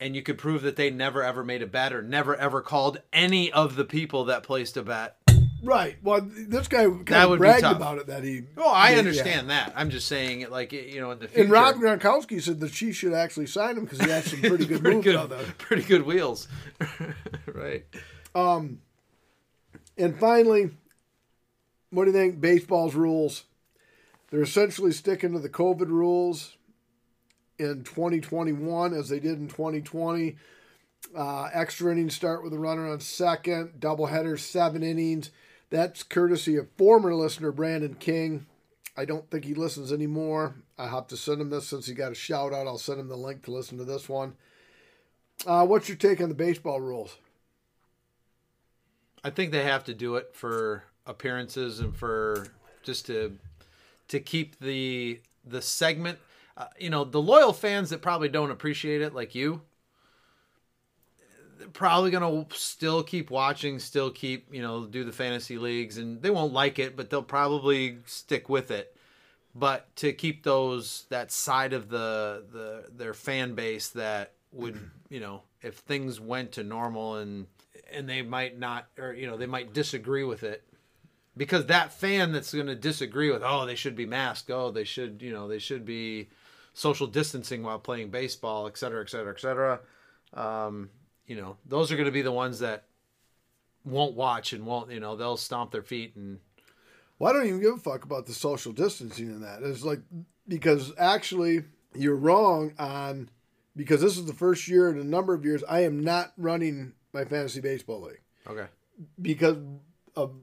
[0.00, 2.98] and you could prove that they never ever made a bet or never ever called
[3.12, 5.16] any of the people that placed a bet.
[5.62, 5.96] Right.
[6.02, 8.42] Well, this guy kind That of bragged about it that he.
[8.56, 8.98] Oh, I Yeah.
[8.98, 9.72] understand that.
[9.76, 12.92] I'm just saying, like you know, in the future, And Rob Gronkowski said that she
[12.92, 16.02] should actually sign him because he had some pretty good pretty moves good, pretty good
[16.04, 16.48] wheels,
[17.54, 17.84] right?
[18.34, 18.80] Um,
[19.96, 20.70] and finally,
[21.92, 22.40] what do you think?
[22.40, 23.44] Baseball's rules.
[24.30, 26.56] They're essentially sticking to the COVID rules
[27.58, 30.36] in 2021 as they did in 2020.
[31.14, 33.74] Uh, extra innings start with a runner on second.
[33.78, 35.30] Doubleheaders, seven innings.
[35.68, 38.46] That's courtesy of former listener Brandon King.
[38.96, 40.54] I don't think he listens anymore.
[40.78, 42.66] I have to send him this since he got a shout out.
[42.66, 44.34] I'll send him the link to listen to this one.
[45.46, 47.16] Uh, what's your take on the baseball rules?
[49.24, 52.48] I think they have to do it for appearances and for
[52.82, 53.36] just to
[54.08, 56.18] to keep the the segment.
[56.56, 59.62] Uh, you know, the loyal fans that probably don't appreciate it, like you,
[61.58, 66.20] they're probably gonna still keep watching, still keep you know do the fantasy leagues, and
[66.22, 68.96] they won't like it, but they'll probably stick with it.
[69.54, 74.78] But to keep those that side of the the their fan base that would
[75.08, 77.46] you know if things went to normal and
[77.90, 80.64] and they might not or you know they might disagree with it
[81.36, 84.84] because that fan that's going to disagree with oh they should be masked oh they
[84.84, 86.28] should you know they should be
[86.74, 89.80] social distancing while playing baseball et cetera et cetera et cetera
[90.34, 90.90] um,
[91.26, 92.84] you know those are going to be the ones that
[93.84, 96.38] won't watch and won't you know they'll stomp their feet and
[97.18, 99.62] Well, I don't even give a fuck about the social distancing in that.
[99.62, 100.00] It's like
[100.48, 101.64] because actually
[101.94, 103.28] you're wrong on
[103.76, 106.92] because this is the first year in a number of years I am not running
[107.12, 108.66] my fantasy baseball league okay
[109.20, 109.56] because
[110.16, 110.34] of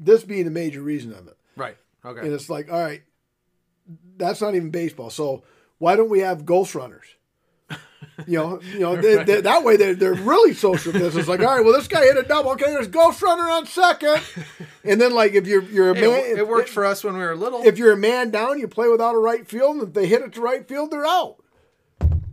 [0.00, 1.36] this being a major reason of it.
[1.56, 3.02] right okay And it's like, all right,
[4.16, 5.10] that's not even baseball.
[5.10, 5.44] So
[5.78, 7.06] why don't we have ghost runners?
[8.26, 11.26] You know, you know, they, they, that way they're, they're really social distance.
[11.28, 12.50] Like, all right, well, this guy hit a double.
[12.52, 14.22] Okay, there's ghost runner on second,
[14.84, 17.20] and then like if you're you're a man, it, it worked for us when we
[17.20, 19.94] were little if you're a man down, you play without a right field, and if
[19.94, 21.36] they hit it to right field, they're out.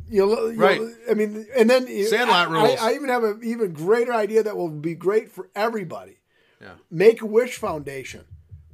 [0.10, 0.80] You know, you Right.
[0.82, 2.80] know, I mean, and then Sandlot I, rules.
[2.80, 6.18] I, I even have an even greater idea that will be great for everybody.
[6.62, 8.26] Yeah Make a Wish Foundation.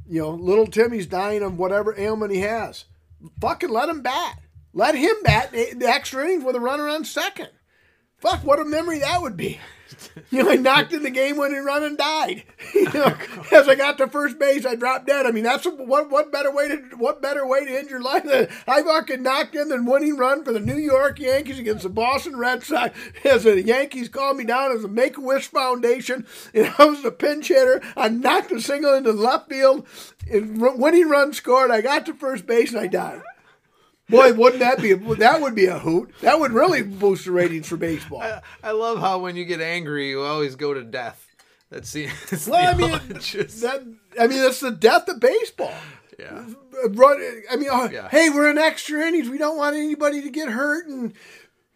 [0.08, 2.86] You know, little Timmy's dying of whatever ailment he has.
[3.40, 4.40] Fucking let him bat.
[4.74, 7.50] Let him bat the extra innings with a runner on second.
[8.18, 9.60] Fuck, what a memory that would be.
[10.30, 12.44] You know, I knocked in the game winning run and died.
[12.74, 13.16] You know,
[13.52, 15.26] as I got to first base, I dropped dead.
[15.26, 18.24] I mean, that's what what better way to what better way to end your life
[18.24, 21.90] than I fucking knocked in the winning run for the New York Yankees against the
[21.90, 22.98] Boston Red Sox.
[23.24, 27.06] As the Yankees called me down as a Make a Wish Foundation, and I was
[27.06, 27.82] a pinch hitter.
[27.96, 29.88] I knocked a single into left field,
[30.32, 31.72] and winning run scored.
[31.72, 33.22] I got to first base and I died.
[34.10, 34.92] Boy, wouldn't that be?
[34.92, 36.14] A, that would be a hoot.
[36.22, 38.22] That would really boost the ratings for baseball.
[38.22, 41.26] I, I love how when you get angry, you always go to death.
[41.70, 42.08] That's the.
[42.30, 43.62] That's well, the I mean, just...
[43.62, 43.82] that.
[44.20, 45.74] I mean, that's the death of baseball.
[46.20, 46.46] Yeah.
[46.90, 47.42] Run.
[47.50, 48.10] I mean, oh, yeah.
[48.10, 49.30] hey, we're in extra innings.
[49.30, 51.14] We don't want anybody to get hurt, and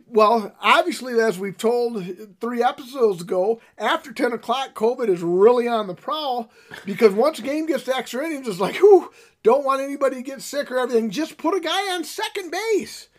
[0.09, 2.03] well, obviously, as we've told
[2.39, 6.49] three episodes ago, after 10 o'clock, COVID is really on the prowl
[6.85, 9.11] because once a game gets to extra innings, it's just like, whew,
[9.43, 11.09] don't want anybody to get sick or everything.
[11.09, 13.09] Just put a guy on second base.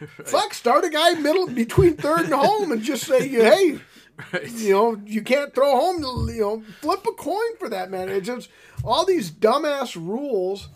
[0.00, 0.10] Right.
[0.26, 3.78] Fuck, start a guy middle between third and home and just say, hey,
[4.32, 4.50] right.
[4.52, 8.08] you know, you can't throw home, you know, flip a coin for that, man.
[8.08, 8.48] It's just
[8.84, 10.68] all these dumbass rules.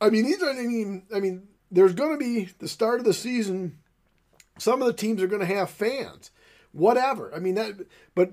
[0.00, 3.04] I mean, these are, I mean, I mean, there's going to be the start of
[3.04, 3.78] the season
[4.58, 6.30] some of the teams are going to have fans,
[6.72, 7.34] whatever.
[7.34, 7.74] I mean that,
[8.14, 8.32] but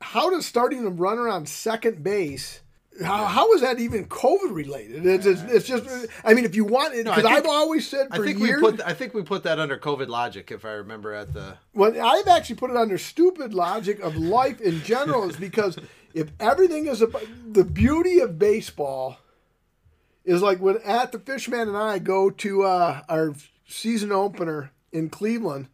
[0.00, 2.60] how does starting a runner on second base?
[3.02, 5.06] How, how is that even COVID related?
[5.06, 5.86] It's, it's, it's just,
[6.24, 8.60] I mean, if you want it, because no, I've always said for I think years.
[8.60, 11.58] We put, I think we put that under COVID logic, if I remember at the.
[11.74, 15.78] Well, I've actually put it under stupid logic of life in general, is because
[16.12, 19.18] if everything is about the beauty of baseball
[20.24, 23.34] is like when at the Fishman and I go to uh, our
[23.66, 25.68] season opener in Cleveland.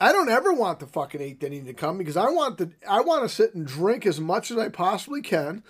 [0.00, 3.00] I don't ever want the fucking eighth inning to come because I want the I
[3.02, 5.62] want to sit and drink as much as I possibly can,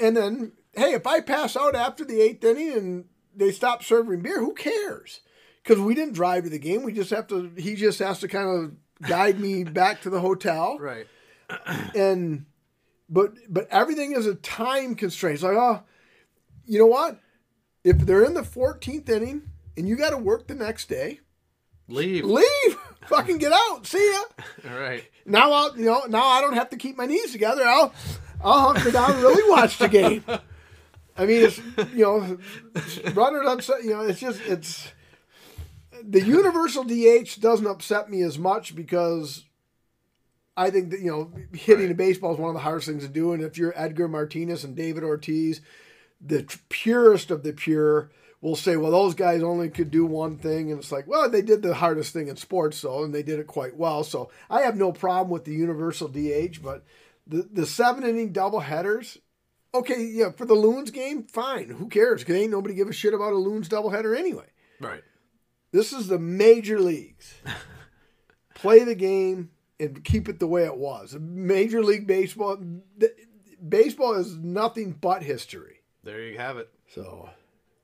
[0.00, 3.04] and then hey, if I pass out after the eighth inning and
[3.34, 5.20] they stop serving beer, who cares?
[5.62, 6.82] Because we didn't drive to the game.
[6.82, 7.52] We just have to.
[7.56, 10.78] He just has to kind of guide me back to the hotel.
[10.78, 11.06] Right.
[11.94, 12.46] and
[13.08, 15.34] but but everything is a time constraint.
[15.34, 15.82] It's like oh,
[16.64, 17.20] you know what?
[17.84, 21.20] If they're in the 14th inning and you got to work the next day,
[21.88, 22.24] Leave.
[22.24, 22.76] Leave.
[23.06, 23.86] Fucking get out.
[23.86, 24.22] See ya.
[24.70, 25.04] All right.
[25.24, 27.64] Now I'll you know now I don't have to keep my knees together.
[27.64, 27.92] I'll
[28.42, 30.24] I'll hunker down and really watch the game.
[31.16, 31.58] I mean, it's
[31.94, 32.38] you know,
[33.12, 33.82] runners upset.
[33.82, 34.92] You know, it's just it's
[36.02, 39.44] the universal DH doesn't upset me as much because
[40.56, 41.92] I think that you know hitting right.
[41.92, 43.32] a baseball is one of the hardest things to do.
[43.32, 45.60] And if you're Edgar Martinez and David Ortiz,
[46.20, 48.10] the purest of the pure
[48.40, 50.70] will say, well, those guys only could do one thing.
[50.70, 53.38] And it's like, well, they did the hardest thing in sports, though, and they did
[53.38, 54.04] it quite well.
[54.04, 56.84] So I have no problem with the universal DH, but
[57.26, 59.18] the, the seven inning double headers,
[59.74, 61.68] okay, yeah, for the Loons game, fine.
[61.70, 62.20] Who cares?
[62.20, 64.46] Because ain't nobody give a shit about a Loons doubleheader anyway.
[64.80, 65.02] Right.
[65.72, 67.34] This is the major leagues.
[68.54, 71.16] Play the game and keep it the way it was.
[71.20, 72.58] Major League Baseball,
[73.66, 75.80] baseball is nothing but history.
[76.02, 76.68] There you have it.
[76.88, 77.28] So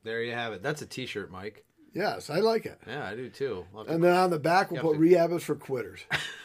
[0.04, 0.62] there you have it.
[0.62, 1.64] That's a T-shirt, Mike.
[1.92, 2.78] Yes, I like it.
[2.86, 3.64] Yeah, I do too.
[3.88, 4.98] And then on the back, we'll put to...
[4.98, 6.00] rehab is for quitters.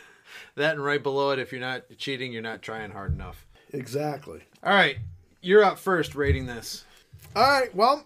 [0.55, 3.45] that and right below it, if you're not cheating, you're not trying hard enough.
[3.74, 4.41] Exactly.
[4.64, 4.97] All right,
[5.41, 6.86] you're up first rating this.
[7.36, 7.76] All right.
[7.76, 8.05] Well,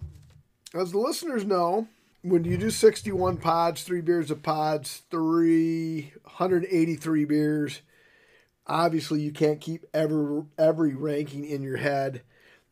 [0.73, 1.87] as the listeners know,
[2.23, 7.81] when you do 61 pods, three beers of pods, 383 beers,
[8.65, 12.23] obviously you can't keep every every ranking in your head.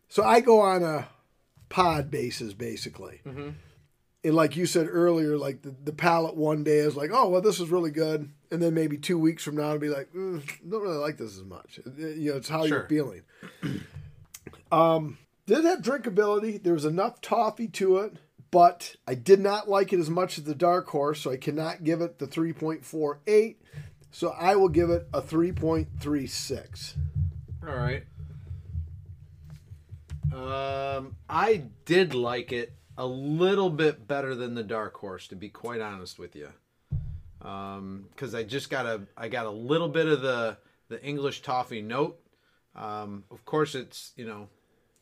[0.10, 1.10] So I go on a
[1.72, 3.22] pod bases basically.
[3.26, 3.50] Mm-hmm.
[4.24, 7.42] And like you said earlier, like the, the palate one day is like, oh well,
[7.42, 10.44] this is really good, and then maybe two weeks from now it'll be like, mm,
[10.70, 11.80] don't really like this as much.
[11.98, 12.80] You know, it's how sure.
[12.80, 13.24] you're feeling.
[14.72, 15.18] um,
[15.48, 16.62] did have drinkability.
[16.62, 18.18] There was enough toffee to it,
[18.52, 21.84] but I did not like it as much as the dark horse, so I cannot
[21.84, 23.60] give it the three point four eight.
[24.12, 26.96] So I will give it a three point three six.
[27.68, 28.04] All right.
[30.34, 35.50] Um, I did like it a little bit better than the Dark Horse, to be
[35.50, 36.50] quite honest with you.
[37.42, 40.58] Um, because I just got a I got a little bit of the
[40.90, 42.20] the English toffee note.
[42.76, 44.48] Um, of course, it's you know,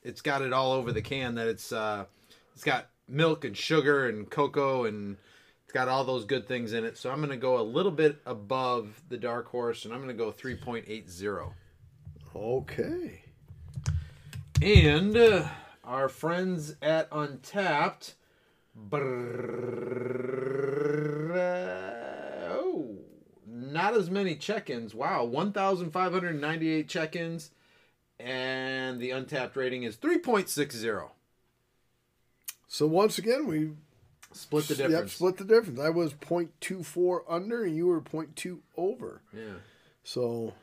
[0.04, 2.06] it's got it all over the can that it's uh,
[2.54, 5.18] it's got milk and sugar and cocoa and
[5.70, 6.98] it's got all those good things in it.
[6.98, 10.32] So I'm gonna go a little bit above the Dark Horse, and I'm gonna go
[10.32, 11.54] 3.80.
[12.36, 13.22] Okay.
[14.62, 15.48] And uh,
[15.84, 18.14] our friends at Untappd.
[22.52, 22.96] oh,
[23.48, 24.94] not as many check ins.
[24.94, 27.52] Wow, 1,598 check ins.
[28.20, 31.10] And the Untappd rating is 3.60.
[32.68, 33.72] So once again, we
[34.32, 34.94] Split the difference.
[34.94, 35.80] Yep, split the difference.
[35.80, 39.22] I was 0.24 under, and you were 0.2 over.
[39.34, 39.56] Yeah.
[40.04, 40.54] So,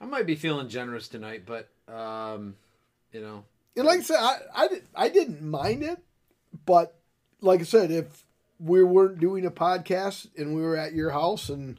[0.00, 2.56] I might be feeling generous tonight, but um,
[3.12, 3.44] you know,
[3.76, 5.98] and like I said, I I, I didn't mind it,
[6.64, 6.98] but
[7.40, 8.24] like I said, if
[8.58, 11.78] we weren't doing a podcast and we were at your house and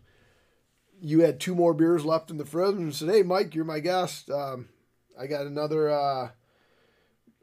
[1.01, 3.79] you had two more beers left in the fridge and said, "Hey, Mike, you're my
[3.79, 4.29] guest.
[4.29, 4.69] Um,
[5.19, 6.29] I got another uh,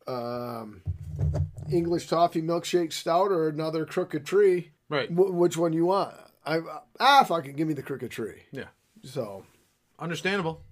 [0.07, 0.83] um,
[1.71, 4.71] English toffee milkshake stout or another crooked tree.
[4.89, 5.09] right?
[5.09, 6.15] Wh- which one you want?"
[6.47, 6.61] I
[7.01, 8.43] ah, fucking give me the crooked tree.
[8.53, 8.69] Yeah.
[9.03, 9.45] So
[9.99, 10.63] Understandable.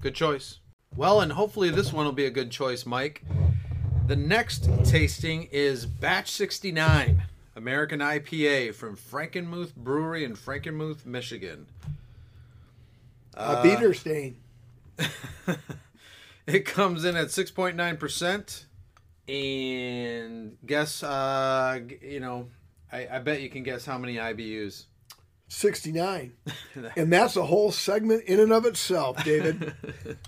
[0.00, 0.58] Good choice.
[0.94, 3.22] Well, and hopefully this one will be a good choice, Mike.
[4.06, 7.22] The next tasting is Batch 69,
[7.56, 11.66] American IPA from Frankenmuth Brewery in Frankenmuth, Michigan.
[13.34, 14.36] a beater stain.
[16.46, 18.64] It comes in at 6.9%.
[19.28, 22.46] And guess, uh, you know,
[22.92, 24.84] I, I bet you can guess how many IBUs.
[25.48, 26.32] 69.
[26.96, 29.74] and that's a whole segment in and of itself, David.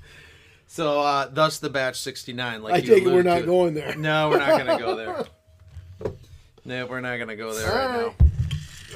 [0.68, 2.62] So, uh, thus the Batch 69.
[2.62, 3.46] Like I you we're not to.
[3.46, 3.96] going there.
[3.96, 5.24] No, we're not going to go there.
[6.64, 8.14] No, we're not going to go there right, right.
[8.18, 8.26] now.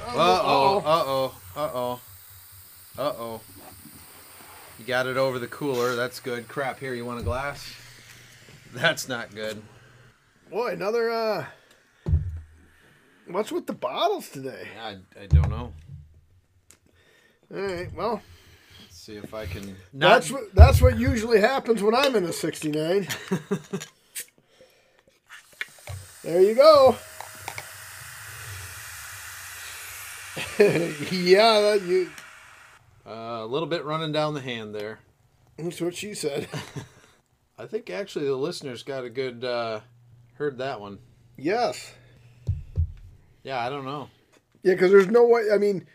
[0.05, 0.77] Uh oh.
[0.77, 1.35] Uh oh.
[1.55, 2.01] Uh oh.
[2.99, 3.41] Uh oh.
[4.77, 5.95] You got it over the cooler.
[5.95, 6.47] That's good.
[6.47, 6.77] Crap.
[6.77, 7.73] Here, you want a glass?
[8.73, 9.59] That's not good.
[10.51, 11.45] Boy, another, uh,
[13.27, 14.67] what's with the bottles today?
[14.79, 15.73] I, I don't know.
[17.51, 18.21] All right, well,
[19.03, 19.75] see if I can.
[19.91, 23.05] Not, that's what, that's what usually happens when I'm in a 69.
[26.23, 26.95] there you go.
[31.11, 32.09] yeah, that, you,
[33.05, 34.99] uh, a little bit running down the hand there.
[35.57, 36.47] that's what she said.
[37.59, 39.43] I think actually the listeners got a good.
[39.43, 39.81] Uh,
[40.35, 40.99] heard that one.
[41.37, 41.93] yes.
[43.43, 44.07] Yeah, I don't know.
[44.63, 45.47] Yeah, because there's no way.
[45.53, 45.85] I mean,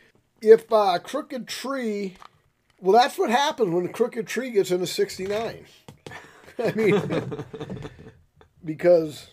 [0.43, 2.17] if uh, Crooked Tree,
[2.81, 5.65] well, that's what happens when the Crooked Tree gets into 69.
[6.59, 7.45] I mean,
[8.65, 9.33] because,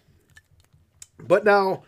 [1.20, 1.84] but now,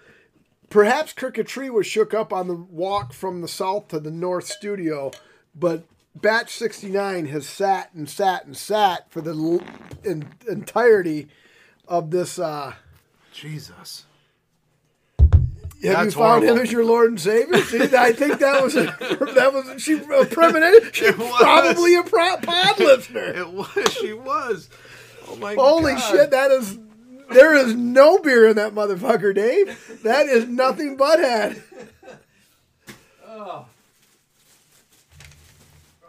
[0.69, 4.47] perhaps Crooked Tree was shook up on the walk from the south to the north
[4.47, 5.11] studio,
[5.55, 5.85] but
[6.15, 9.61] Batch 69 has sat and sat and sat for the l-
[10.03, 11.27] en- entirety
[11.87, 12.39] of this.
[12.39, 12.73] Uh,
[13.31, 14.06] Jesus.
[15.83, 17.61] Have That's you found him as your Lord and Savior?
[17.61, 18.85] See, I think that was a,
[19.35, 20.89] that was she a premonition.
[20.91, 21.41] She's was.
[21.41, 23.25] probably a pro- pod listener.
[23.25, 23.69] It was.
[23.91, 24.69] She was.
[25.27, 25.99] Oh my Holy God.
[25.99, 26.31] shit!
[26.31, 26.79] That is
[27.29, 30.01] there is no beer in that motherfucker, Dave.
[30.03, 31.61] That is nothing but head.
[33.27, 33.65] Oh.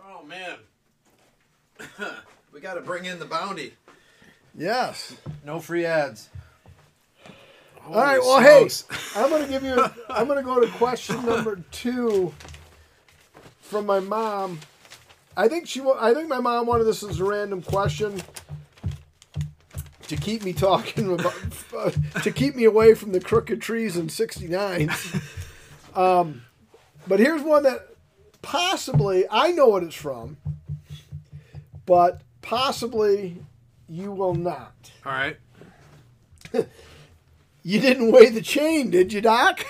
[0.06, 0.56] Oh man.
[2.52, 3.74] we got to bring in the bounty.
[4.56, 5.14] Yes.
[5.44, 6.28] No free ads.
[7.89, 8.20] All right.
[8.20, 8.68] Well, hey,
[9.16, 9.82] I'm gonna give you.
[10.11, 12.34] I'm gonna go to question number two
[13.62, 14.61] from my mom.
[15.36, 15.80] I think she.
[15.99, 18.20] I think my mom wanted this as a random question
[20.09, 21.34] to keep me talking about,
[21.76, 21.91] uh,
[22.22, 24.91] to keep me away from the crooked trees in '69.
[25.95, 26.43] Um,
[27.09, 27.89] but here's one that
[28.41, 30.36] possibly I know what it's from,
[31.86, 33.43] but possibly
[33.89, 34.93] you will not.
[35.05, 35.36] All right.
[37.68, 39.62] You didn't weigh the chain, did you, Doc?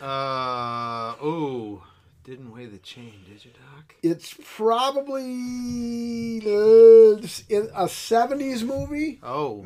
[0.00, 1.82] Uh oh.
[2.22, 3.96] Didn't weigh the chain, did you, Doc?
[4.00, 9.18] It's probably a '70s movie.
[9.24, 9.64] Oh.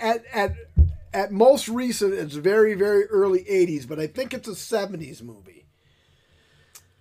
[0.00, 0.54] At at
[1.12, 5.66] at most recent, it's very very early '80s, but I think it's a '70s movie.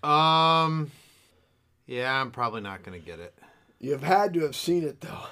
[0.04, 0.92] Um.
[1.88, 3.34] Yeah, I'm probably not gonna get it.
[3.80, 5.28] You've had to have seen it though.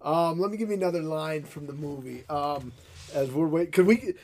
[0.00, 2.24] Um, let me give you another line from the movie.
[2.30, 2.72] Um,
[3.14, 4.14] as we're waiting, could we,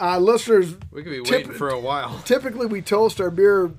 [0.00, 0.74] uh, listeners?
[0.90, 2.18] We could be waiting for a while.
[2.24, 3.70] typically we toast our beer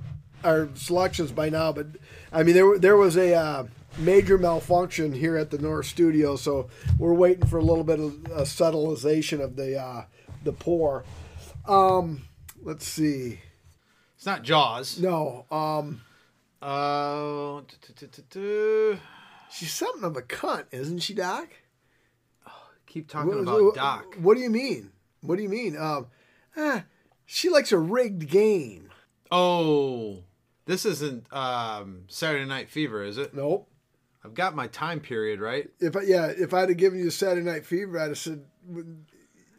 [0.44, 1.88] our selections by now but
[2.32, 3.64] i mean there, there was a uh,
[3.98, 8.24] major malfunction here at the north studio so we're waiting for a little bit of
[8.32, 10.04] a subtilization of the uh,
[10.44, 11.04] the pour
[11.68, 12.22] um
[12.62, 13.40] let's see
[14.18, 15.00] It's not Jaws.
[15.00, 16.02] no um
[16.62, 17.62] Uh.
[19.52, 21.48] she's something of a cunt isn't she doc
[22.96, 24.16] Keep talking What- about what- Doc.
[24.16, 24.92] what do you mean
[25.22, 26.08] what do you mean um
[26.56, 26.86] ah,
[27.26, 28.90] she likes a rigged game
[29.32, 30.24] Oh,
[30.66, 33.34] this isn't um, Saturday Night Fever, is it?
[33.36, 33.68] nope
[34.24, 35.70] I've got my time period right.
[35.82, 38.44] if I, yeah, if I'd have given you Saturday Night Fever, I'd have said,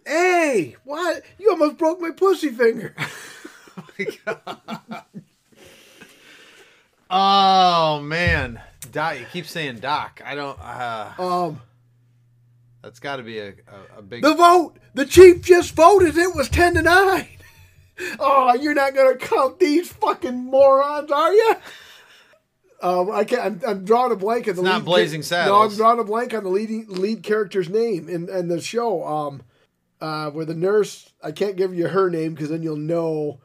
[0.04, 1.22] "Hey, what?
[1.38, 2.92] You almost broke my pussy finger."
[7.08, 8.60] Oh man,
[8.90, 9.18] Doc.
[9.20, 10.20] You keep saying Doc.
[10.24, 10.58] I don't.
[10.60, 11.60] Uh, Um,
[12.86, 14.22] that's got to be a, a, a big.
[14.22, 16.16] the vote, the chief just voted.
[16.16, 17.28] It was ten to nine.
[18.20, 21.56] Oh, you're not gonna count these fucking morons, are you?
[22.82, 23.40] Um, I can't.
[23.40, 24.60] I'm, I'm drawing a blank on the.
[24.60, 28.28] not lead Blazing No, I'm drawing a blank on the leading lead character's name in,
[28.28, 29.02] in the show.
[29.02, 29.40] Um,
[29.98, 33.40] uh, where the nurse, I can't give you her name because then you'll know,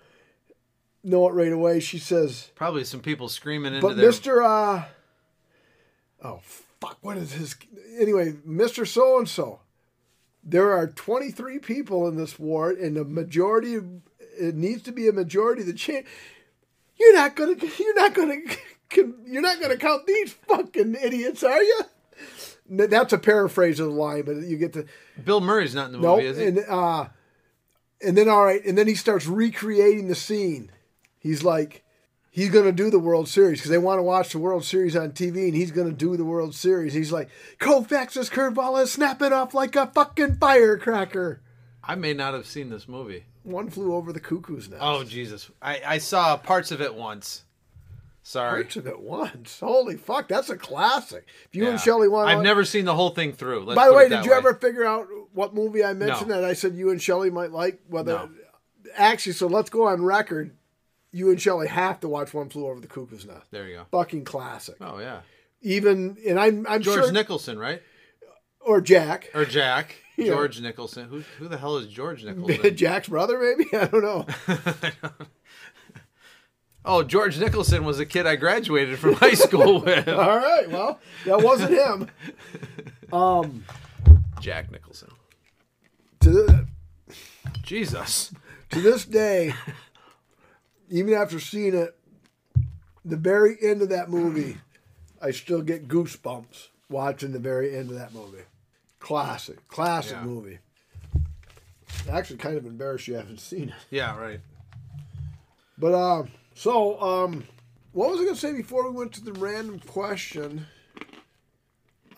[1.01, 1.79] know it right away.
[1.79, 4.07] She says, Probably some people screaming into "But their.
[4.07, 4.83] Mister, uh,
[6.25, 6.41] oh
[6.82, 7.55] fuck, what is his?
[7.99, 9.61] Anyway, Mister So and So.
[10.43, 13.77] There are 23 people in this ward, and the majority.
[14.39, 15.61] It needs to be a majority.
[15.61, 16.07] of The chance.
[16.99, 17.55] You're not gonna.
[17.79, 18.38] You're not gonna.
[19.25, 21.79] You're not gonna count these fucking idiots, are you?
[22.69, 24.86] That's a paraphrase of the line, but you get to
[25.23, 26.45] Bill Murray's not in the no, movie, is he?
[26.45, 27.07] and uh,
[28.01, 30.71] and then all right, and then he starts recreating the scene.
[31.19, 31.84] He's like,
[32.32, 35.11] he's gonna do the World Series because they want to watch the World Series on
[35.11, 36.93] TV, and he's gonna do the World Series.
[36.93, 37.29] He's like,
[37.59, 41.41] Koufax's curveball is snapping off like a fucking firecracker.
[41.84, 43.25] I may not have seen this movie.
[43.43, 44.82] One flew over the cuckoo's nest.
[44.84, 45.49] Oh Jesus!
[45.61, 47.43] I, I saw parts of it once.
[48.23, 48.61] Sorry.
[48.63, 49.59] Parts of it once.
[49.59, 51.25] Holy fuck, that's a classic.
[51.49, 51.71] If you Yeah.
[51.71, 53.63] and Shelley want, I've never seen the whole thing through.
[53.65, 56.36] Let's By the way, did you ever figure out what movie I mentioned No.
[56.39, 57.82] that I said you and Shelley might like?
[57.88, 58.29] Whether No.
[58.95, 60.55] actually, so let's go on record.
[61.12, 63.51] You and Shelley have to watch One Flew Over the Cuckoo's Nest.
[63.51, 63.86] There you go.
[63.91, 64.76] Fucking classic.
[64.82, 65.22] Oh yeah,
[65.62, 67.82] Even and I'm I'm George sure Nicholson, right?
[68.62, 69.95] or Jack, Or Jack?
[70.20, 71.05] George Nicholson.
[71.09, 72.76] Who who the hell is George Nicholson?
[72.78, 74.26] Jack's brother, maybe I don't know.
[76.86, 80.07] oh, George Nicholson was a kid I graduated from high school with.
[80.07, 82.07] All right, well that wasn't him.
[83.12, 83.66] Um,
[84.39, 85.09] Jack Nicholson.
[86.22, 86.68] to the,
[87.64, 88.34] Jesus.
[88.70, 89.53] to this day,
[90.91, 91.97] even after seeing it,
[93.03, 94.57] the very end of that movie,
[95.21, 98.43] I still get goosebumps watching the very end of that movie.
[98.99, 100.23] Classic, classic Yeah.
[100.25, 100.59] movie.
[102.09, 103.75] Actually, kind of embarrassed you haven't seen it.
[103.89, 104.39] Yeah, right.
[105.77, 106.23] But uh,
[106.53, 107.45] so um,
[107.93, 110.67] what was I gonna say before we went to the random question?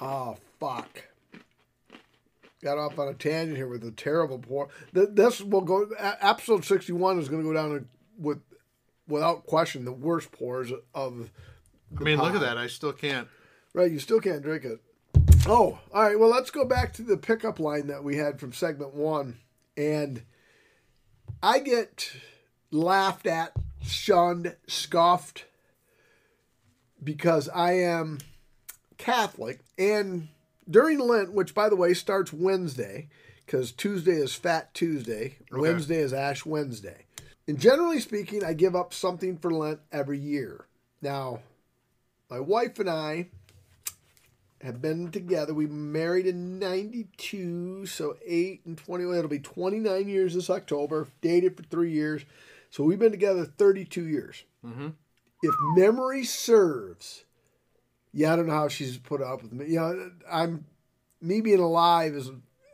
[0.01, 1.03] Oh fuck!
[2.61, 4.67] Got off on a tangent here with a terrible poor.
[4.91, 5.88] This will go.
[5.97, 8.39] Episode sixty-one is going to go down with,
[9.08, 11.30] without question, the worst pours of.
[11.97, 12.58] I mean, look at that.
[12.58, 13.28] I still can't.
[13.74, 14.80] Right, you still can't drink it.
[15.45, 16.18] Oh, all right.
[16.18, 19.39] Well, let's go back to the pickup line that we had from segment one.
[19.76, 20.24] And
[21.41, 22.12] I get
[22.72, 25.45] laughed at, shunned, scoffed
[27.04, 28.20] because I am
[28.97, 29.60] Catholic.
[29.78, 30.30] And
[30.70, 33.10] during Lent, which by the way starts Wednesday,
[33.45, 37.06] because Tuesday is Fat Tuesday, Wednesday is Ash Wednesday.
[37.48, 40.66] And generally speaking, I give up something for Lent every year.
[41.02, 41.39] Now,
[42.30, 43.28] my wife and I
[44.62, 45.54] have been together.
[45.54, 49.18] We married in 92, so 8 and 20.
[49.18, 51.08] It'll be 29 years this October.
[51.22, 52.24] Dated for three years.
[52.70, 54.44] So we've been together 32 years.
[54.66, 54.89] Mm-hmm.
[55.44, 57.26] If memory serves,
[58.14, 59.66] yeah, I don't know how she's put up with me.
[59.68, 60.66] You know, I'm,
[61.22, 62.32] me being alive is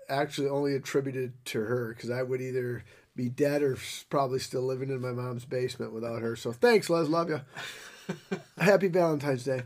[0.07, 2.83] actually only attributed to her because I would either
[3.19, 3.77] be dead or
[4.09, 6.35] probably still living in my mom's basement without her.
[6.35, 7.07] So thanks, Les.
[7.07, 7.41] Love you.
[8.57, 9.63] Happy Valentine's Day.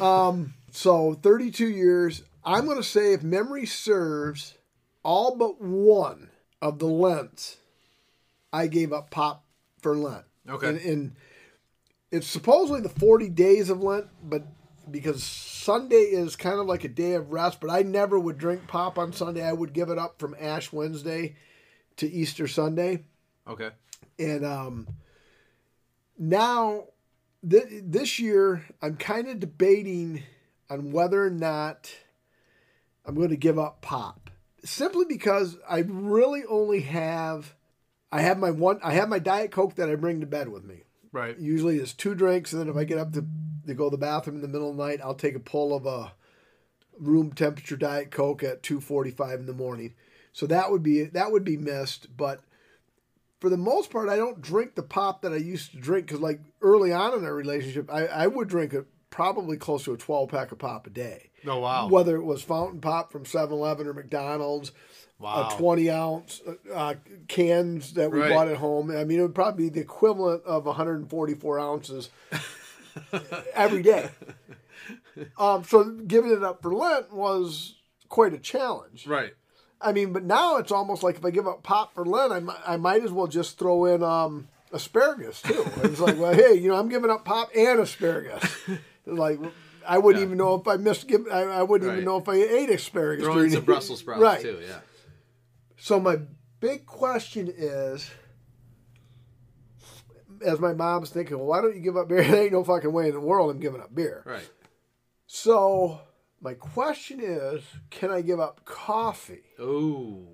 [0.00, 2.22] Um, so 32 years.
[2.44, 4.54] I'm going to say, if memory serves,
[5.02, 6.30] all but one
[6.60, 7.56] of the Lents,
[8.52, 9.44] I gave up pop
[9.80, 10.24] for Lent.
[10.48, 10.68] Okay.
[10.68, 11.12] And, and
[12.10, 14.44] it's supposedly the 40 days of Lent, but
[14.90, 18.66] because Sunday is kind of like a day of rest, but I never would drink
[18.66, 19.44] pop on Sunday.
[19.44, 21.36] I would give it up from Ash Wednesday
[21.96, 23.04] to Easter Sunday.
[23.46, 23.70] Okay.
[24.18, 24.88] And um,
[26.18, 26.84] now,
[27.48, 30.22] th- this year, I'm kind of debating
[30.70, 31.92] on whether or not
[33.04, 34.30] I'm going to give up pop.
[34.64, 37.54] Simply because I really only have,
[38.12, 40.64] I have my one, I have my Diet Coke that I bring to bed with
[40.64, 40.82] me.
[41.10, 41.38] Right.
[41.38, 43.26] Usually it's two drinks, and then if I get up to,
[43.66, 45.74] to go to the bathroom in the middle of the night, I'll take a pull
[45.74, 46.12] of a
[46.98, 49.94] room temperature Diet Coke at 2:45 in the morning.
[50.32, 52.40] So that would be that would be missed, but
[53.40, 56.20] for the most part, I don't drink the pop that I used to drink because,
[56.20, 59.96] like early on in our relationship, I, I would drink a, probably close to a
[59.96, 61.30] 12 pack of pop a day.
[61.44, 61.88] Oh wow.
[61.88, 64.70] Whether it was fountain pop from 7 Eleven or McDonald's,
[65.18, 65.48] Wow.
[65.52, 66.94] a 20 ounce uh, uh,
[67.28, 68.30] cans that we Right.
[68.30, 68.90] bought at home.
[68.90, 72.10] I mean, it would probably be the equivalent of 144 ounces
[73.54, 74.08] every day.
[75.38, 77.74] Um, so giving it up for Lent was
[78.08, 79.06] quite a challenge.
[79.06, 79.32] Right.
[79.84, 82.40] I mean, but now it's almost like if I give up pop for Lent, I,
[82.40, 85.64] mi- I might as well just throw in um, asparagus too.
[85.82, 88.44] It's like, well, hey, you know, I'm giving up pop and asparagus.
[89.04, 89.40] Like,
[89.84, 90.26] I wouldn't Yeah.
[90.26, 91.08] even know if I missed.
[91.08, 91.94] Give, I, I wouldn't Right.
[91.94, 93.24] even know if I ate asparagus.
[93.24, 94.40] Throw in some Brussels sprouts right.
[94.40, 94.60] too.
[94.64, 94.78] Yeah.
[95.76, 96.18] So my
[96.60, 98.08] big question is,
[100.44, 102.22] as my mom's thinking, well, why don't you give up beer?
[102.28, 104.22] There ain't no fucking way in the world I'm giving up beer.
[104.24, 104.48] Right.
[105.26, 106.00] So
[106.42, 109.44] my question is, can I give up coffee?
[109.60, 110.26] Ooh.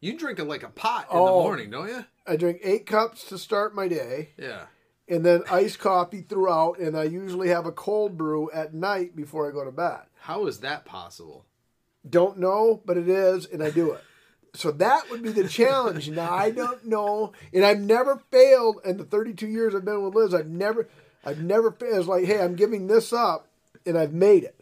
[0.00, 1.26] You drink it like a pot in Oh.
[1.26, 2.04] the morning, don't you?
[2.26, 4.66] I drink eight cups to start my day, Yeah.
[5.08, 9.48] and then iced coffee throughout, and I usually have a cold brew at night before
[9.48, 10.02] I go to bed.
[10.20, 11.44] How is that possible?
[12.08, 14.00] Don't know, but it is, and I do it.
[14.54, 16.10] So that would be the challenge.
[16.10, 20.14] Now I don't know, and I've never failed in the 32 years I've been with
[20.14, 20.34] Liz.
[20.34, 20.88] I've never,
[21.24, 21.98] I've never failed.
[21.98, 23.48] It's like, hey, I'm giving this up,
[23.86, 24.60] and I've made it.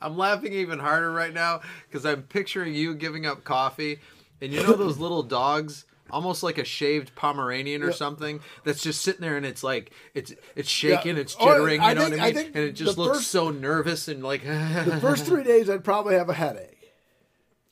[0.00, 3.98] I'm laughing even harder right now because I'm picturing you giving up coffee,
[4.40, 9.02] and you know those little dogs, almost like a shaved Pomeranian or something, that's just
[9.02, 11.22] sitting there and it's like it's it's shaking, Yeah.
[11.22, 12.34] it's Oh, jittering, I you know think- what I I mean?
[12.34, 14.42] think and it just looks first- so nervous and like.
[14.44, 16.68] The first three days, I'd probably have a headache.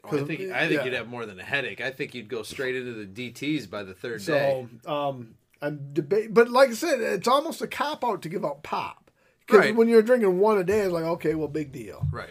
[0.04, 0.84] Oh, I think I think yeah.
[0.84, 1.80] you'd have more than a headache.
[1.82, 4.66] I think you'd go straight into the DTS by the third So, day.
[4.86, 8.62] um, I'm debate, but like I said, it's almost a cop out to give up
[8.62, 9.09] pop.
[9.50, 9.74] Because Right.
[9.76, 12.06] when you're drinking one a day, it's like, okay, well, big deal.
[12.12, 12.30] Right.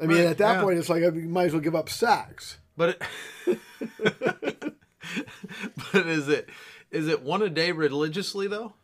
[0.00, 0.62] I mean, Right, at that yeah.
[0.62, 2.58] point, it's like you might as well give up sex.
[2.76, 3.00] But
[3.46, 3.58] it,
[5.92, 6.48] but is it
[6.90, 8.74] is it one a day religiously though?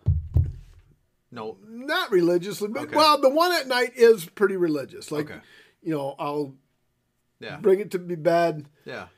[1.31, 1.57] No.
[1.69, 2.97] Not religiously, but Okay.
[2.97, 5.11] well, the one at night is pretty religious.
[5.11, 5.41] Like, Okay.
[5.83, 6.55] you know, I'll
[7.41, 7.57] Yeah.
[7.59, 9.09] bring it to be bed, Yeah.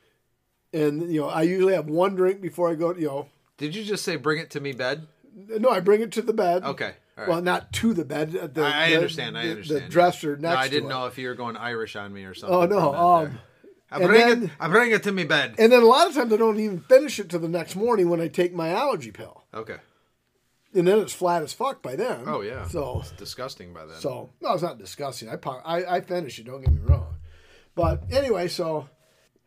[0.73, 2.95] and you know, I usually have one drink before I go.
[2.95, 3.29] You know,
[3.59, 5.07] Did you just say bring it to me bed?
[5.35, 6.63] no, I bring it to the bed.
[6.65, 6.95] Okay.
[7.17, 7.29] Right.
[7.29, 8.37] Well, not to the bed.
[8.37, 9.39] uh, The, I, I the- understand.
[9.39, 9.83] I the- understand.
[9.85, 10.55] The dresser next.
[10.55, 12.57] No, I didn't to know if you were going Irish on me or something.
[12.57, 12.95] Oh no.
[12.95, 13.39] Um.
[13.91, 14.51] I bring then- it.
[14.59, 15.55] I bring it to me bed.
[15.59, 18.09] and then a lot of times I don't even finish it till the next morning
[18.09, 19.45] when I take my allergy pill.
[19.55, 19.77] Okay.
[20.75, 22.25] and then it's flat as fuck by then.
[22.27, 22.67] Oh yeah.
[22.67, 24.01] So it's disgusting by then.
[24.01, 25.29] so no, it's not disgusting.
[25.29, 26.47] I I I finish it.
[26.47, 27.15] Don't get me wrong.
[27.77, 28.89] But anyway, so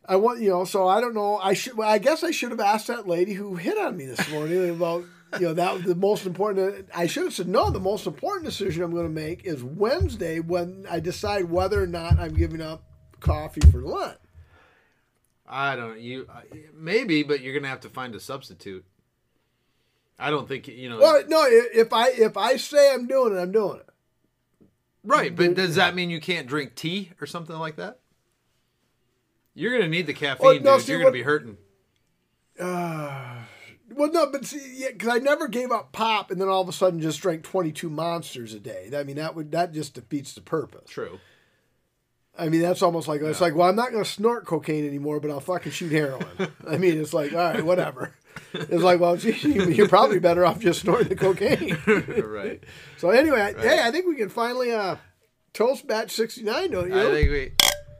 [0.06, 0.64] I want you know.
[0.64, 1.38] So I don't know.
[1.38, 1.76] I should.
[1.76, 4.70] Well, I guess I should have asked that lady who hit on me this morning
[4.70, 5.04] about
[5.34, 6.88] you know that was the most important.
[6.96, 7.70] I should have said no.
[7.70, 11.88] The most important decision I'm going to make is Wednesday when I decide whether or
[11.88, 12.84] not I'm giving up
[13.20, 14.18] coffee for Lent.
[15.48, 16.00] I don't.
[16.00, 16.42] You uh,
[16.74, 18.86] maybe, but you're gonna have to find a substitute.
[20.20, 20.98] I don't think you know.
[21.00, 21.46] Well, no.
[21.48, 24.68] If I if I say I'm doing it, I'm doing it.
[25.04, 28.00] right, but does that mean you can't drink tea or something like that?
[29.54, 30.86] You're gonna need the caffeine, Oh, no, dude.
[30.86, 31.58] see, you're gonna what- be hurting.
[34.12, 36.70] Well, no, but see, yeah, because I never gave up pop, and then all of
[36.70, 38.90] a sudden just drank twenty two monsters a day.
[38.96, 40.90] I mean, that would that just defeats the purpose.
[40.90, 41.20] True.
[42.38, 45.20] I mean, that's almost like it's like, well, I'm not going to snort cocaine anymore,
[45.20, 46.28] but I'll fucking shoot heroin.
[46.68, 48.14] I mean, it's like, all right, whatever.
[48.54, 49.34] It's like, well, gee,
[49.74, 51.78] you're probably better off just snorting the cocaine.
[52.24, 52.64] right.
[52.98, 54.98] so anyway, hey, I think we can finally uh,
[55.54, 57.00] toast batch sixty nine, don't you?
[57.00, 57.52] I think we.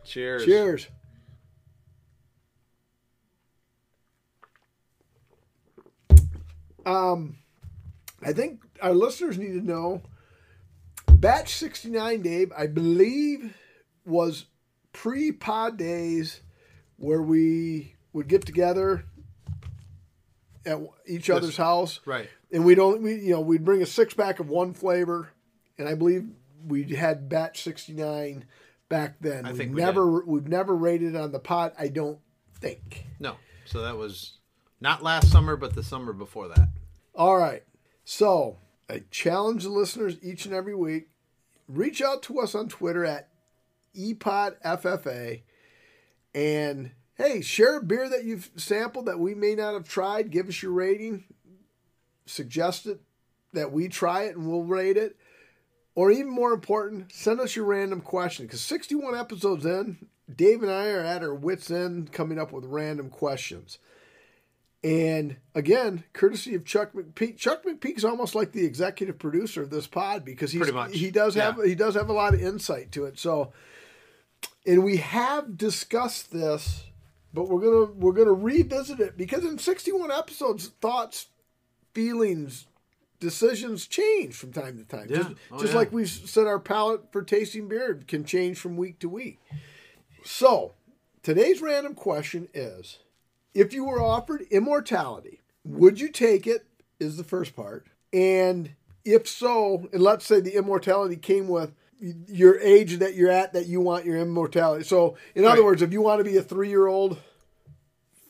[0.06, 0.46] Cheers.
[0.46, 0.88] Cheers.
[6.88, 7.38] Um,
[8.24, 10.02] I think our listeners need to know
[11.12, 13.56] batch 69, Dave, I believe
[14.06, 14.46] was
[14.94, 16.42] pre pod days
[16.96, 19.04] where we would get together
[20.66, 22.30] at each other's house Right.
[22.52, 25.30] and we'd only we, you know we'd bring a six pack of one flavor
[25.78, 26.28] and i believe
[26.66, 28.44] we had batch 69
[28.90, 32.20] back then I we've think we never we've never rated on the pot i don't
[32.60, 33.36] think No.
[33.66, 34.40] So that was
[34.82, 36.70] not last summer, but the summer before that.
[37.18, 37.64] All right.
[38.06, 38.60] So
[38.90, 41.10] i challenge the listeners each and every week
[41.68, 43.28] reach out to us on twitter at
[43.98, 45.42] epodffa
[46.34, 50.32] and hey share a beer that you've sampled that we may not have tried.
[50.32, 51.26] Give us your rating.
[52.26, 53.02] Suggest it
[53.54, 55.18] that we try it and we'll rate it.
[55.96, 60.72] Or even more important send us your random question because 61 episodes in dave and
[60.72, 63.80] i are at our wits end coming up with random questions
[64.84, 69.88] and again courtesy of chuck mcpeak chuck mcpeak's almost like the executive producer of this
[69.88, 71.66] pod because he's, much, he does have yeah.
[71.66, 73.52] he does have a lot of insight to it so
[74.68, 76.84] and we have discussed this
[77.34, 81.28] but we're gonna we're gonna revisit it because in 61 episodes thoughts
[81.94, 82.68] feelings
[83.20, 85.18] decisions change from time to time Yeah.
[85.18, 85.80] just, Oh, just yeah.
[85.80, 89.40] like we've said our palate for tasting beer can change from week to week
[90.24, 90.74] so
[91.24, 93.00] today's random question is
[93.58, 96.66] if you were offered immortality would you take it
[97.00, 98.72] is the first part and
[99.04, 101.74] if so and let's say the immortality came with
[102.28, 105.66] your age that you're at that you want your immortality so in other Right.
[105.66, 107.18] words if you want to be a three-year-old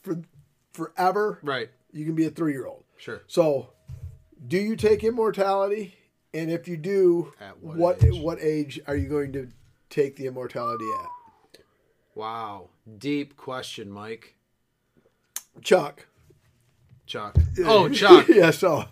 [0.02, 0.22] for
[0.72, 1.70] forever Right.
[1.92, 3.22] you can be a three-year-old Sure.
[3.28, 3.70] so
[4.48, 5.96] do you take immortality
[6.34, 8.22] and if you do At what what age?
[8.22, 9.50] what age are you going to
[9.90, 11.10] take the immortality at
[12.16, 12.70] Wow.
[12.98, 14.34] Deep question, Mike.
[15.62, 16.06] Chuck
[17.08, 17.38] Chuck.
[17.64, 18.28] Oh, Chuck.
[18.30, 18.86] yeah so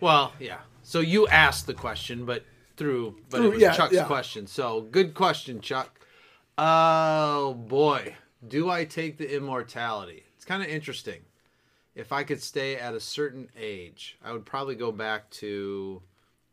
[0.00, 0.58] Well, yeah.
[0.82, 2.44] So you asked the question, but
[2.76, 4.04] through but Through- it was yeah, Chuck's yeah.
[4.04, 4.46] question.
[4.46, 6.00] So good question, Chuck.
[6.58, 8.16] Oh boy,
[8.46, 10.24] do I take the immortality?
[10.36, 11.20] It's kind of interesting.
[11.94, 16.02] If I could stay at a certain age, I would probably go back to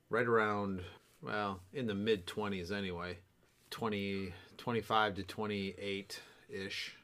[0.10, 0.82] right around
[1.22, 3.18] well, in the mid 20s anyway.
[3.72, 6.96] 20 25 to 28 ish.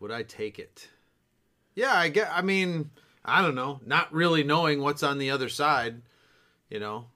[0.00, 0.88] Would I take it?
[1.74, 2.90] Yeah, I get I mean,
[3.24, 6.02] I don't know, not really knowing what's on the other side,
[6.70, 7.06] you know.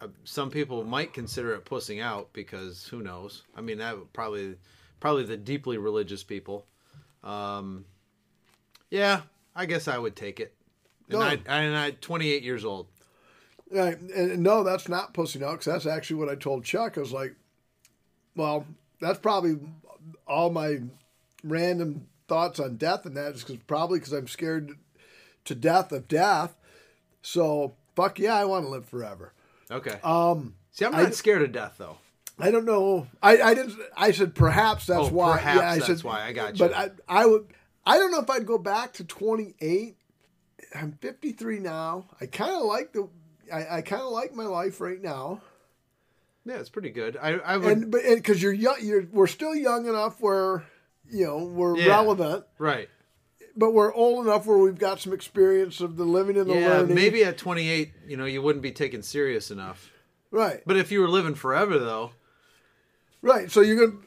[0.00, 3.42] Uh, Some people might consider it pussing out because who knows?
[3.56, 4.56] I mean, that would probably
[5.00, 6.66] probably the deeply religious people.
[7.24, 7.84] Um
[8.90, 9.22] yeah,
[9.54, 10.54] I guess I would take it.
[11.08, 11.24] And No.
[11.26, 12.86] I and I 28 years old.
[13.70, 13.98] Right.
[13.98, 16.96] And no, that's not pussy out because that's actually what I told Chuck.
[16.96, 17.34] I was like,
[18.36, 18.64] well,
[19.00, 19.58] that's probably
[20.26, 20.82] all my
[21.42, 24.72] random thoughts on death, and that is cause, probably because I'm scared
[25.44, 26.56] to death of death.
[27.22, 29.32] So fuck yeah, I want to live forever.
[29.70, 29.98] Okay.
[30.02, 31.98] Um, See, I'm I- not scared of death though.
[32.38, 33.06] I don't know.
[33.22, 33.78] I, I didn't.
[33.96, 35.32] I said perhaps that's Oh, why.
[35.38, 36.22] perhaps yeah, I that's said, why.
[36.22, 36.68] I got you.
[36.68, 37.46] But I, I would.
[37.86, 39.96] I don't know if I'd go back to 28.
[40.74, 42.04] I'm 53 now.
[42.20, 43.08] I kind of like the.
[43.50, 45.40] I, I kind of like my life right now.
[46.44, 47.16] Yeah, it's pretty good.
[47.16, 50.62] I I would and but because you're young, you're we're still young enough where
[51.10, 51.88] you know we're Yeah.
[51.88, 52.88] relevant, right.
[53.56, 56.68] but we're old enough where we've got some experience of the living and the Yeah,
[56.78, 56.94] learning.
[56.94, 59.90] maybe at 28, you know, you wouldn't be taken serious enough.
[60.30, 62.10] right, But if you were living forever though,
[63.22, 63.50] right.
[63.50, 64.00] So you're gonna.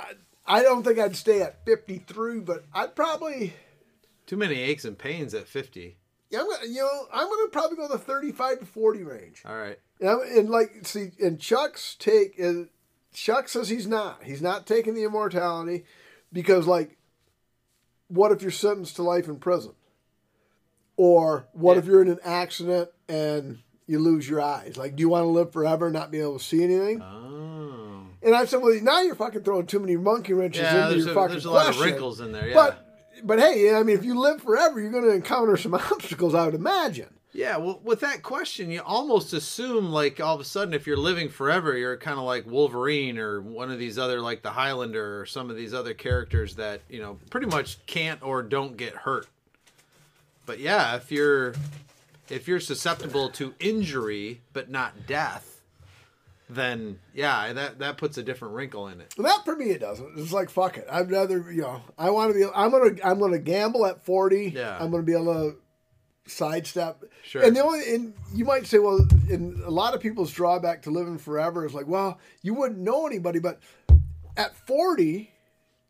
[0.00, 0.12] I,
[0.46, 3.54] I don't think I'd stay at 53, but I'd probably.
[4.26, 5.96] too many aches and pains at 50.
[6.30, 9.42] Yeah, I'm gonna, you know, I'm gonna probably go the 35 to 40 range.
[9.46, 9.78] All right.
[10.00, 12.66] And, I'm- and like, see, and Chuck's take is
[13.12, 14.24] Chuck says he's not.
[14.24, 15.84] He's not taking the immortality
[16.32, 16.96] because, like,
[18.08, 19.72] what if you're sentenced to life in prison?
[20.96, 21.78] Or what Yeah.
[21.80, 24.76] if you're in an accident and you lose your eyes?
[24.76, 27.00] Like, do you want to live forever and not be able to see anything?
[27.02, 28.02] Oh.
[28.22, 31.10] And I said, well, now you're fucking throwing too many monkey wrenches Yeah, into your
[31.10, 32.48] a, fucking there's a lot of wrinkles in there.
[32.48, 32.54] Yeah.
[32.54, 32.86] But,
[33.24, 36.44] but hey, I mean, if you live forever, you're going to encounter some obstacles, I
[36.44, 37.08] would imagine.
[37.34, 40.98] Yeah, well, with that question, you almost assume like all of a sudden, if you're
[40.98, 45.20] living forever, you're kind of like Wolverine or one of these other, like the Highlander
[45.20, 48.94] or some of these other characters that you know pretty much can't or don't get
[48.94, 49.26] hurt.
[50.44, 51.54] But yeah, if you're
[52.28, 55.62] if you're susceptible to injury but not death,
[56.50, 59.14] then yeah, that that puts a different wrinkle in it.
[59.16, 60.18] That for me it doesn't.
[60.18, 60.86] It's like fuck it.
[60.90, 61.80] I'd rather you know.
[61.96, 62.44] I want to be.
[62.54, 62.96] I'm gonna.
[63.02, 64.52] I'm gonna gamble at forty.
[64.54, 64.76] Yeah.
[64.78, 65.56] I'm gonna be able to
[66.26, 67.04] sidestep.
[67.24, 67.42] Sure.
[67.42, 70.90] And the only and you might say, well, in a lot of people's drawback to
[70.90, 73.60] living forever is like, well, you wouldn't know anybody, but
[74.36, 75.32] at forty,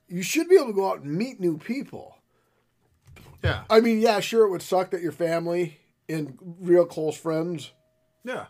[0.09, 2.17] you should be able to go out and meet new people.
[3.43, 5.79] Yeah, I mean, yeah, sure, it would suck that your family
[6.09, 7.73] and real close friends
[8.25, 8.47] yeah,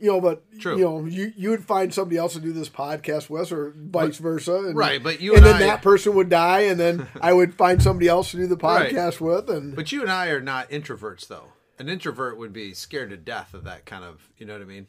[0.00, 0.76] you know, but True.
[0.78, 4.18] you know, you you would find somebody else to do this podcast with, or vice
[4.18, 4.54] versa.
[4.56, 7.32] And, Right, but you and, and then I- that person would die, and then I
[7.32, 8.92] would find somebody else to do the Right.
[8.92, 11.52] podcast with, and But you and I are not introverts, though.
[11.78, 14.66] An introvert would be scared to death of that kind of, you know what I
[14.66, 14.86] mean?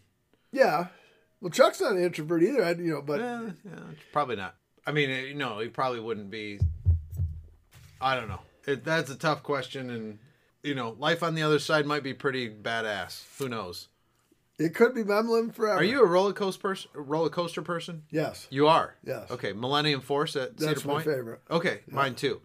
[0.51, 0.87] yeah.
[1.41, 3.79] Well, Chuck's not an introvert either, I, you know, but Eh, yeah,
[4.11, 4.55] probably not.
[4.85, 6.59] I mean, eh, no, he probably wouldn't be.
[8.01, 8.41] I don't know.
[8.67, 10.19] It, that's a tough question, and
[10.63, 13.23] you know, life on the other side might be pretty badass.
[13.37, 13.87] Who knows?
[14.59, 15.79] It could be living forever.
[15.79, 16.91] Are you a roller coaster person?
[16.93, 18.03] Roller coaster person?
[18.11, 18.45] Yes.
[18.49, 18.95] You are.
[19.03, 19.31] Yes.
[19.31, 21.05] Okay, Millennium Force at That's Cedar my Point.
[21.05, 21.39] favorite.
[21.49, 22.41] Okay, mine too.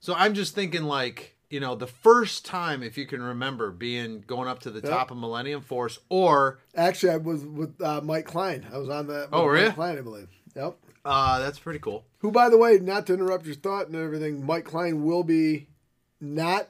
[0.00, 4.22] So I'm just thinking, like, you know, the first time, if you can remember, being
[4.26, 8.26] going up to the top of Millennium Force, or Actually, I was with uh, Mike
[8.26, 8.66] Klein.
[8.72, 9.30] I was on that.
[9.32, 9.74] Oh, with were Mike?
[9.74, 10.28] Klein, I believe.
[10.54, 10.76] Yep.
[11.04, 12.04] uh, that's pretty cool.
[12.18, 15.68] Who, by the way, not to interrupt your thought and everything, Mike Klein will be
[16.20, 16.68] not.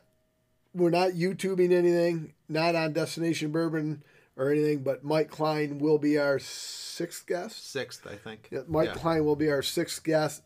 [0.75, 4.05] We're not YouTubing anything, not on Destination Bourbon
[4.39, 7.71] or anything, but Mike Klein will be our sixth guest.
[7.71, 8.49] Sixth, I think.
[8.51, 8.95] Yeah, Mike Yeah.
[8.95, 10.43] Klein will be our sixth guest,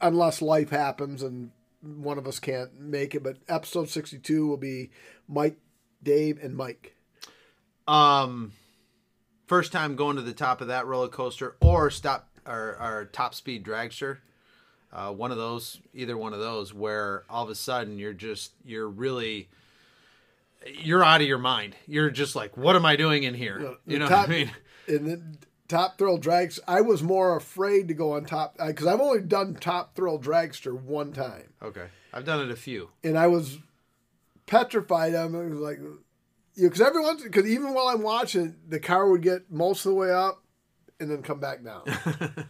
[0.00, 1.50] unless life happens and
[1.82, 3.22] one of us can't make it.
[3.22, 4.90] But episode sixty-two will be
[5.28, 5.58] Mike,
[6.02, 6.94] Dave, and Mike.
[7.86, 8.52] Um,
[9.46, 13.34] first time going to the top of that roller coaster, or stop our, our top
[13.34, 14.18] speed dragster.
[14.92, 18.52] Uh, one of those, either one of those, where all of a sudden you're just
[18.64, 19.48] you're really
[20.66, 21.76] you're out of your mind.
[21.86, 23.76] You're just like, what am I doing in here?
[23.86, 24.50] You know top, what I mean?
[24.86, 26.58] And then Top Thrill Drags.
[26.66, 30.72] I was more afraid to go on top because I've only done Top Thrill Dragster
[30.80, 32.90] one time, Okay, I've done it a few.
[33.04, 33.58] and I was
[34.46, 35.14] petrified.
[35.14, 35.84] I was like, you
[36.64, 39.90] know, because every once, because even while I'm watching, the car would get most of
[39.90, 40.42] the way up
[40.98, 41.84] and then come back down.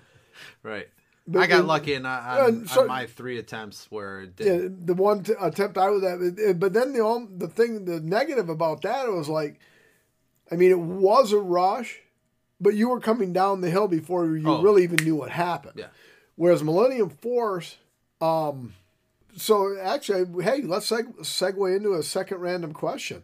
[0.63, 0.89] Right.
[1.31, 4.47] But I got lucky on, and so- on my three attempts where did.
[4.63, 8.49] Yeah, the one t- attempt I was at, but then the the thing, the negative
[8.49, 9.61] about that was like,
[10.51, 12.01] I mean, it was a rush,
[12.61, 14.63] but you were coming down the hill before you Oh.
[14.63, 15.75] really even knew what happened.
[15.77, 15.89] Yeah.
[16.37, 17.77] Whereas Millennium Force,
[18.23, 18.73] um,
[19.37, 23.23] so actually, hey, let's seg- segue into a second random question.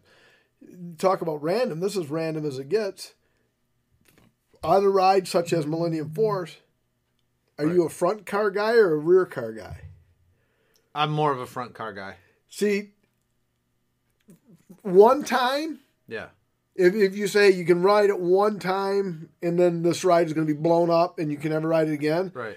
[0.99, 1.81] Talk about random.
[1.81, 3.15] This is random as it gets.
[4.63, 6.57] On a ride such as Millennium Force,
[7.59, 9.81] are you a front car guy or a rear car guy?
[10.95, 12.17] I'm more of a front car guy.
[12.49, 12.91] See,
[14.83, 16.27] one time, Yeah.
[16.75, 20.33] if, if you say you can ride it one time and then this ride is
[20.33, 22.57] going to be blown up and you can never ride it again, Right.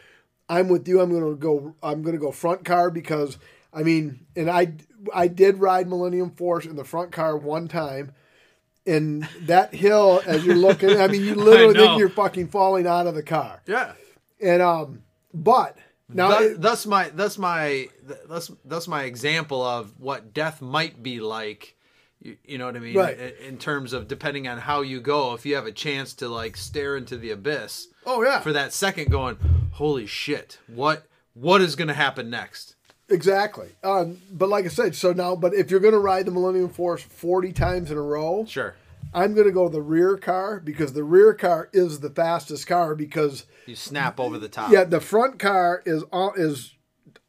[0.49, 1.01] I'm with you.
[1.01, 1.75] I'm going to go.
[1.83, 3.37] I'm going to go front car because
[3.73, 4.75] I mean, and I
[5.13, 8.13] I did ride Millennium Force in the front car one time.
[8.85, 13.07] And that hill, as you're looking, I mean, you literally think you're fucking falling out
[13.07, 13.61] of the car.
[13.65, 13.91] Yeah.
[14.41, 15.03] And um,
[15.33, 15.77] but
[16.09, 17.87] now it- thus my thus my
[18.27, 21.75] thus thus my example of what death might be like.
[22.19, 22.95] You, you know what I mean?
[22.95, 23.17] Right.
[23.17, 26.27] In, in terms of depending on how you go, if you have a chance to
[26.27, 29.37] like stare into the abyss oh yeah, for that second, going,
[29.73, 31.05] holy shit, what
[31.35, 32.75] what is going to happen next?
[33.09, 33.69] Exactly.
[33.83, 36.67] Um, but like I said, so now, but if you're going to ride the Millennium
[36.69, 38.75] Force 40 times in a row, Sure.
[39.13, 42.95] I'm going to go the rear car because the rear car is the fastest car
[42.95, 44.71] because You snap over the top.
[44.71, 46.73] yeah, the front car is all is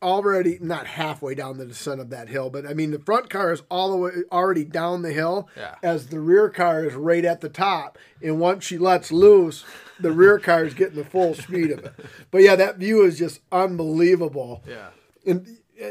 [0.01, 3.53] already not halfway down the descent of that hill, but I mean the front car
[3.53, 5.75] is all the way already down the hill Yeah.
[5.83, 7.99] as the rear car is right at the top.
[8.23, 9.65] And once she lets loose,
[9.99, 11.93] the rear car is getting the full speed of it.
[12.31, 14.63] But yeah, that view is just unbelievable.
[14.69, 14.91] Yeah.
[15.27, 15.89] And uh,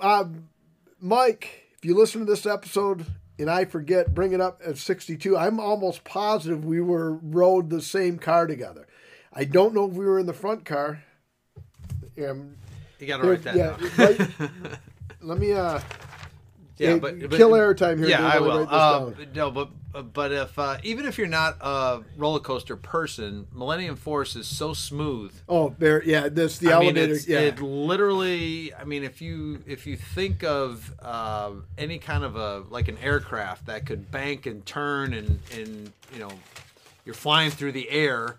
[0.00, 0.24] uh,
[1.00, 3.06] Mike, if you listen to this episode
[3.40, 7.80] and I forget, bring it up at 62, I'm almost positive we were rode the
[7.80, 8.86] same car together.
[9.32, 11.02] I don't know if we were in the front car.
[12.22, 12.56] Um,
[12.98, 13.90] You got to write that yeah, down.
[13.96, 14.50] right-
[15.22, 15.80] let me uh,
[16.80, 18.66] Yeah, but, but kill airtime here, Yeah, I will.
[18.68, 19.68] Uh, no, but
[20.14, 24.72] but if uh, even if you're not a roller coaster person, Millennium Force is so
[24.72, 25.34] smooth.
[25.48, 27.12] oh, there, yeah, this the I mean, elevator.
[27.14, 28.72] it's, yeah, it literally.
[28.74, 32.98] I mean, if you if you think of uh, any kind of a like an
[32.98, 36.30] aircraft that could bank and turn and and you know
[37.04, 38.36] you're flying through the air.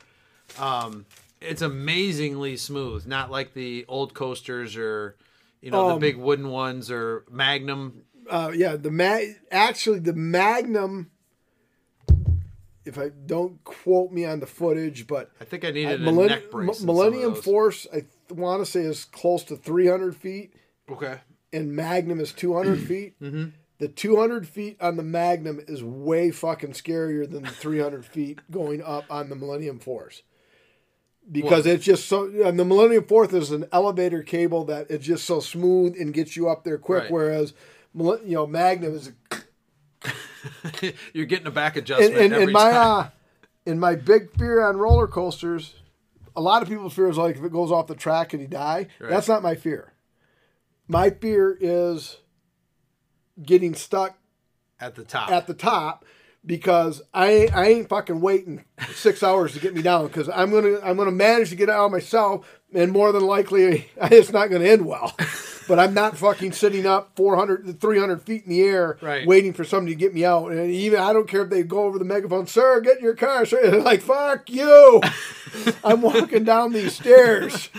[0.59, 1.05] Um,
[1.41, 5.15] it's amazingly smooth, not like the old coasters or
[5.61, 8.03] you know the Um, big wooden ones or Magnum.
[8.32, 11.12] Uh, yeah, the mag actually the Magnum.
[12.84, 16.49] If I don't quote me on the footage, but I think I needed a neck
[16.49, 16.80] brace.
[16.80, 17.36] of Millennium.
[17.36, 20.56] Force, I want to say is close to 300 feet,
[20.90, 21.20] Okay.
[21.53, 23.20] and Magnum is 200 feet.
[23.22, 23.49] Mm-hmm.
[23.78, 28.82] The 200 feet on the Magnum is way fucking scarier than the 300 feet going
[28.82, 30.24] up on the Millennium Force.
[31.32, 35.24] Because it's just so, and the Millennium Force is an elevator cable that it's just
[35.26, 37.03] so smooth and gets you up there quick.
[37.03, 37.12] Right.
[37.12, 37.53] Whereas,
[37.93, 39.11] you know, Magnum is,
[41.13, 43.09] You're getting a back adjustment and, every and my, uh,
[43.65, 45.76] and my big fear on roller coasters,
[46.35, 48.47] a lot of people's fear is like if it goes off the track and you
[48.47, 48.88] die.
[48.99, 49.09] Right.
[49.09, 49.93] That's not my fear.
[50.88, 52.18] My fear is
[53.41, 54.18] getting stuck
[54.80, 55.31] at the top.
[55.31, 56.05] at the top
[56.45, 60.80] because I I ain't fucking waiting six hours to get me down because I'm gonna
[60.84, 64.85] I'm gonna manage to get out myself and more than likely it's not gonna end
[64.85, 65.15] well.
[65.67, 69.25] But I'm not fucking sitting up 400 to 300 feet in the air Right.
[69.27, 70.51] waiting for somebody to get me out.
[70.51, 73.15] And even I don't care if they go over the megaphone, sir, get in your
[73.15, 73.45] car.
[73.45, 73.79] Sir.
[73.83, 75.01] Like fuck you.
[75.83, 77.69] I'm walking down these stairs.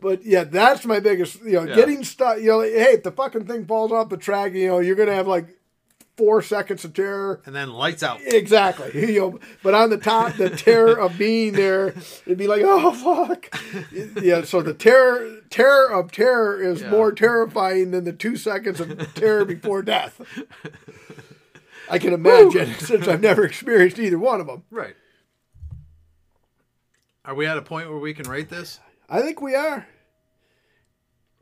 [0.00, 1.74] But yeah, that's my biggest, you know, Yeah.
[1.74, 2.38] getting stuck.
[2.38, 4.94] You know, like, hey, if the fucking thing falls off the track, you know, you're
[4.94, 5.48] gonna have like
[6.16, 7.40] four seconds of terror.
[7.46, 8.20] and then lights out.
[8.24, 8.90] Exactly.
[9.12, 11.88] You know, but on the top, the terror of being there,
[12.26, 12.92] it'd be like, oh
[13.26, 13.54] fuck.
[14.22, 14.42] Yeah.
[14.42, 16.90] So the terror, terror of terror is Yeah.
[16.90, 20.20] more terrifying than the two seconds of terror before death.
[21.90, 24.64] I can imagine since I've never experienced either one of them.
[24.70, 24.96] Right.
[27.24, 28.80] Are we at a point where we can rate this?
[29.08, 29.86] I think we are.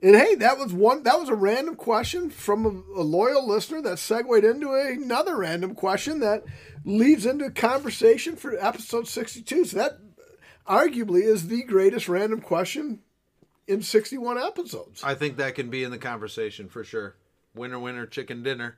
[0.04, 1.02] And hey, that was one.
[1.04, 5.74] That was a random question from a, a loyal listener that segued into another random
[5.74, 6.44] question that
[6.84, 9.64] leads into conversation for episode sixty-two.
[9.64, 9.98] So that
[10.68, 13.00] arguably is the greatest random question
[13.66, 15.02] in sixty-one episodes.
[15.02, 17.14] I think that can be in the conversation for sure.
[17.54, 18.76] Winner, winner, chicken dinner.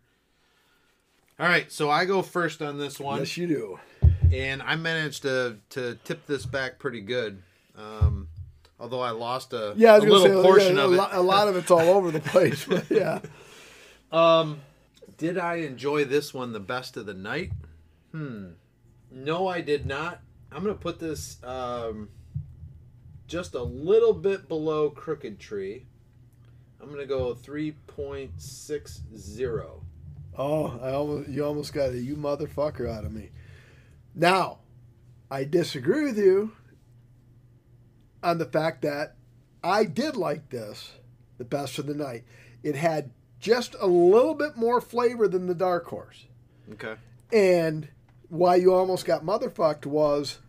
[1.41, 3.81] All right, so I go first on this one, Yes, you do.
[4.33, 7.43] and I managed to to tip this back pretty good.
[7.77, 8.26] Um,
[8.79, 10.97] although I lost a, Yeah, a little say portion yeah, of a, it.
[10.97, 13.21] lot, a lot of it's all over the place, but yeah.
[14.13, 14.61] Um,
[15.17, 17.53] did I enjoy this one the best of the night?
[18.13, 18.49] Hmm.
[19.11, 20.21] No, I did not.
[20.53, 21.43] I'm gonna put this.
[21.43, 22.09] Um,
[23.27, 25.87] just a little bit below Crooked Tree.
[26.81, 29.81] I'm gonna go 3.60.
[30.39, 33.31] Oh, I almost you almost got a you motherfucker out of me.
[34.15, 34.59] Now,
[35.31, 36.53] I disagree with you
[38.27, 39.15] on the fact that
[39.63, 40.95] I did like this
[41.39, 42.25] the best of the night.
[42.65, 46.25] It had just a little bit more flavor than the dark horse.
[46.73, 46.97] Okay.
[47.33, 47.89] And
[48.29, 50.41] why you almost got motherfucked was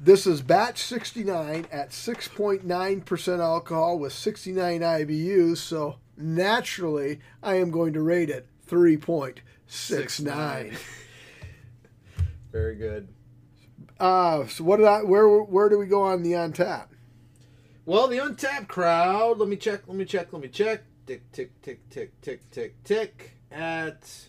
[0.00, 5.58] this is batch 69 at 6.9% alcohol with 69 IBUs.
[5.58, 10.78] So naturally, I am going to rate it 3.69.
[12.52, 13.08] Very good.
[14.00, 16.92] Uh, so what did I, where, where do we go on the on tap?
[17.84, 19.38] Well, the Untappd crowd.
[19.38, 19.82] Let me check.
[19.86, 20.32] Let me check.
[20.32, 20.84] Let me check.
[21.06, 24.28] Tick tick tick tick tick tick tick at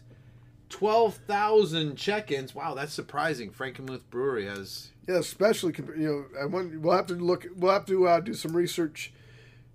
[0.67, 2.55] twelve thousand check-ins.
[2.55, 3.51] Wow, that's surprising.
[3.51, 4.89] Frankenmuth Brewery has.
[5.07, 7.45] Yeah, especially you know, I want we'll have to look.
[7.55, 9.13] We'll have to uh, do some research.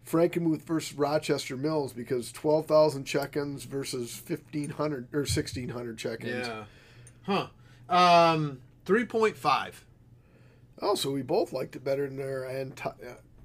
[0.04, 6.48] Frankenmuth versus Rochester Mills because twelve thousand check-ins versus fifteen hundred or sixteen hundred check-ins.
[6.48, 6.64] Yeah.
[7.22, 7.48] Huh.
[7.88, 9.84] Um, three point five.
[10.80, 12.90] Oh, so we both liked it better than our and uh,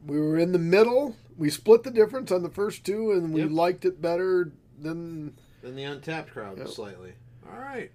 [0.06, 1.16] we were in the middle.
[1.38, 3.52] We split the difference on the first two, and we Yep.
[3.52, 5.36] liked it better than.
[5.62, 6.68] Than the Untappd crowd Yep.
[6.70, 7.14] slightly.
[7.50, 7.92] All right.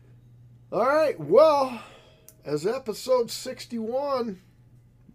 [0.73, 1.83] All right, well,
[2.45, 4.41] as episode sixty-one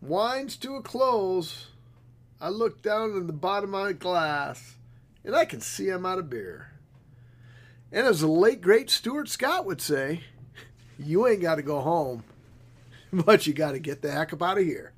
[0.02, 1.68] winds to a close,
[2.40, 4.76] I look down at the bottom of my glass,
[5.26, 6.68] and I can see I'm out of beer.
[7.92, 10.24] And as the late great Stuart Scott would say,
[11.00, 12.24] you ain't got to go home,
[13.26, 14.94] but you got to get the heck up out of here.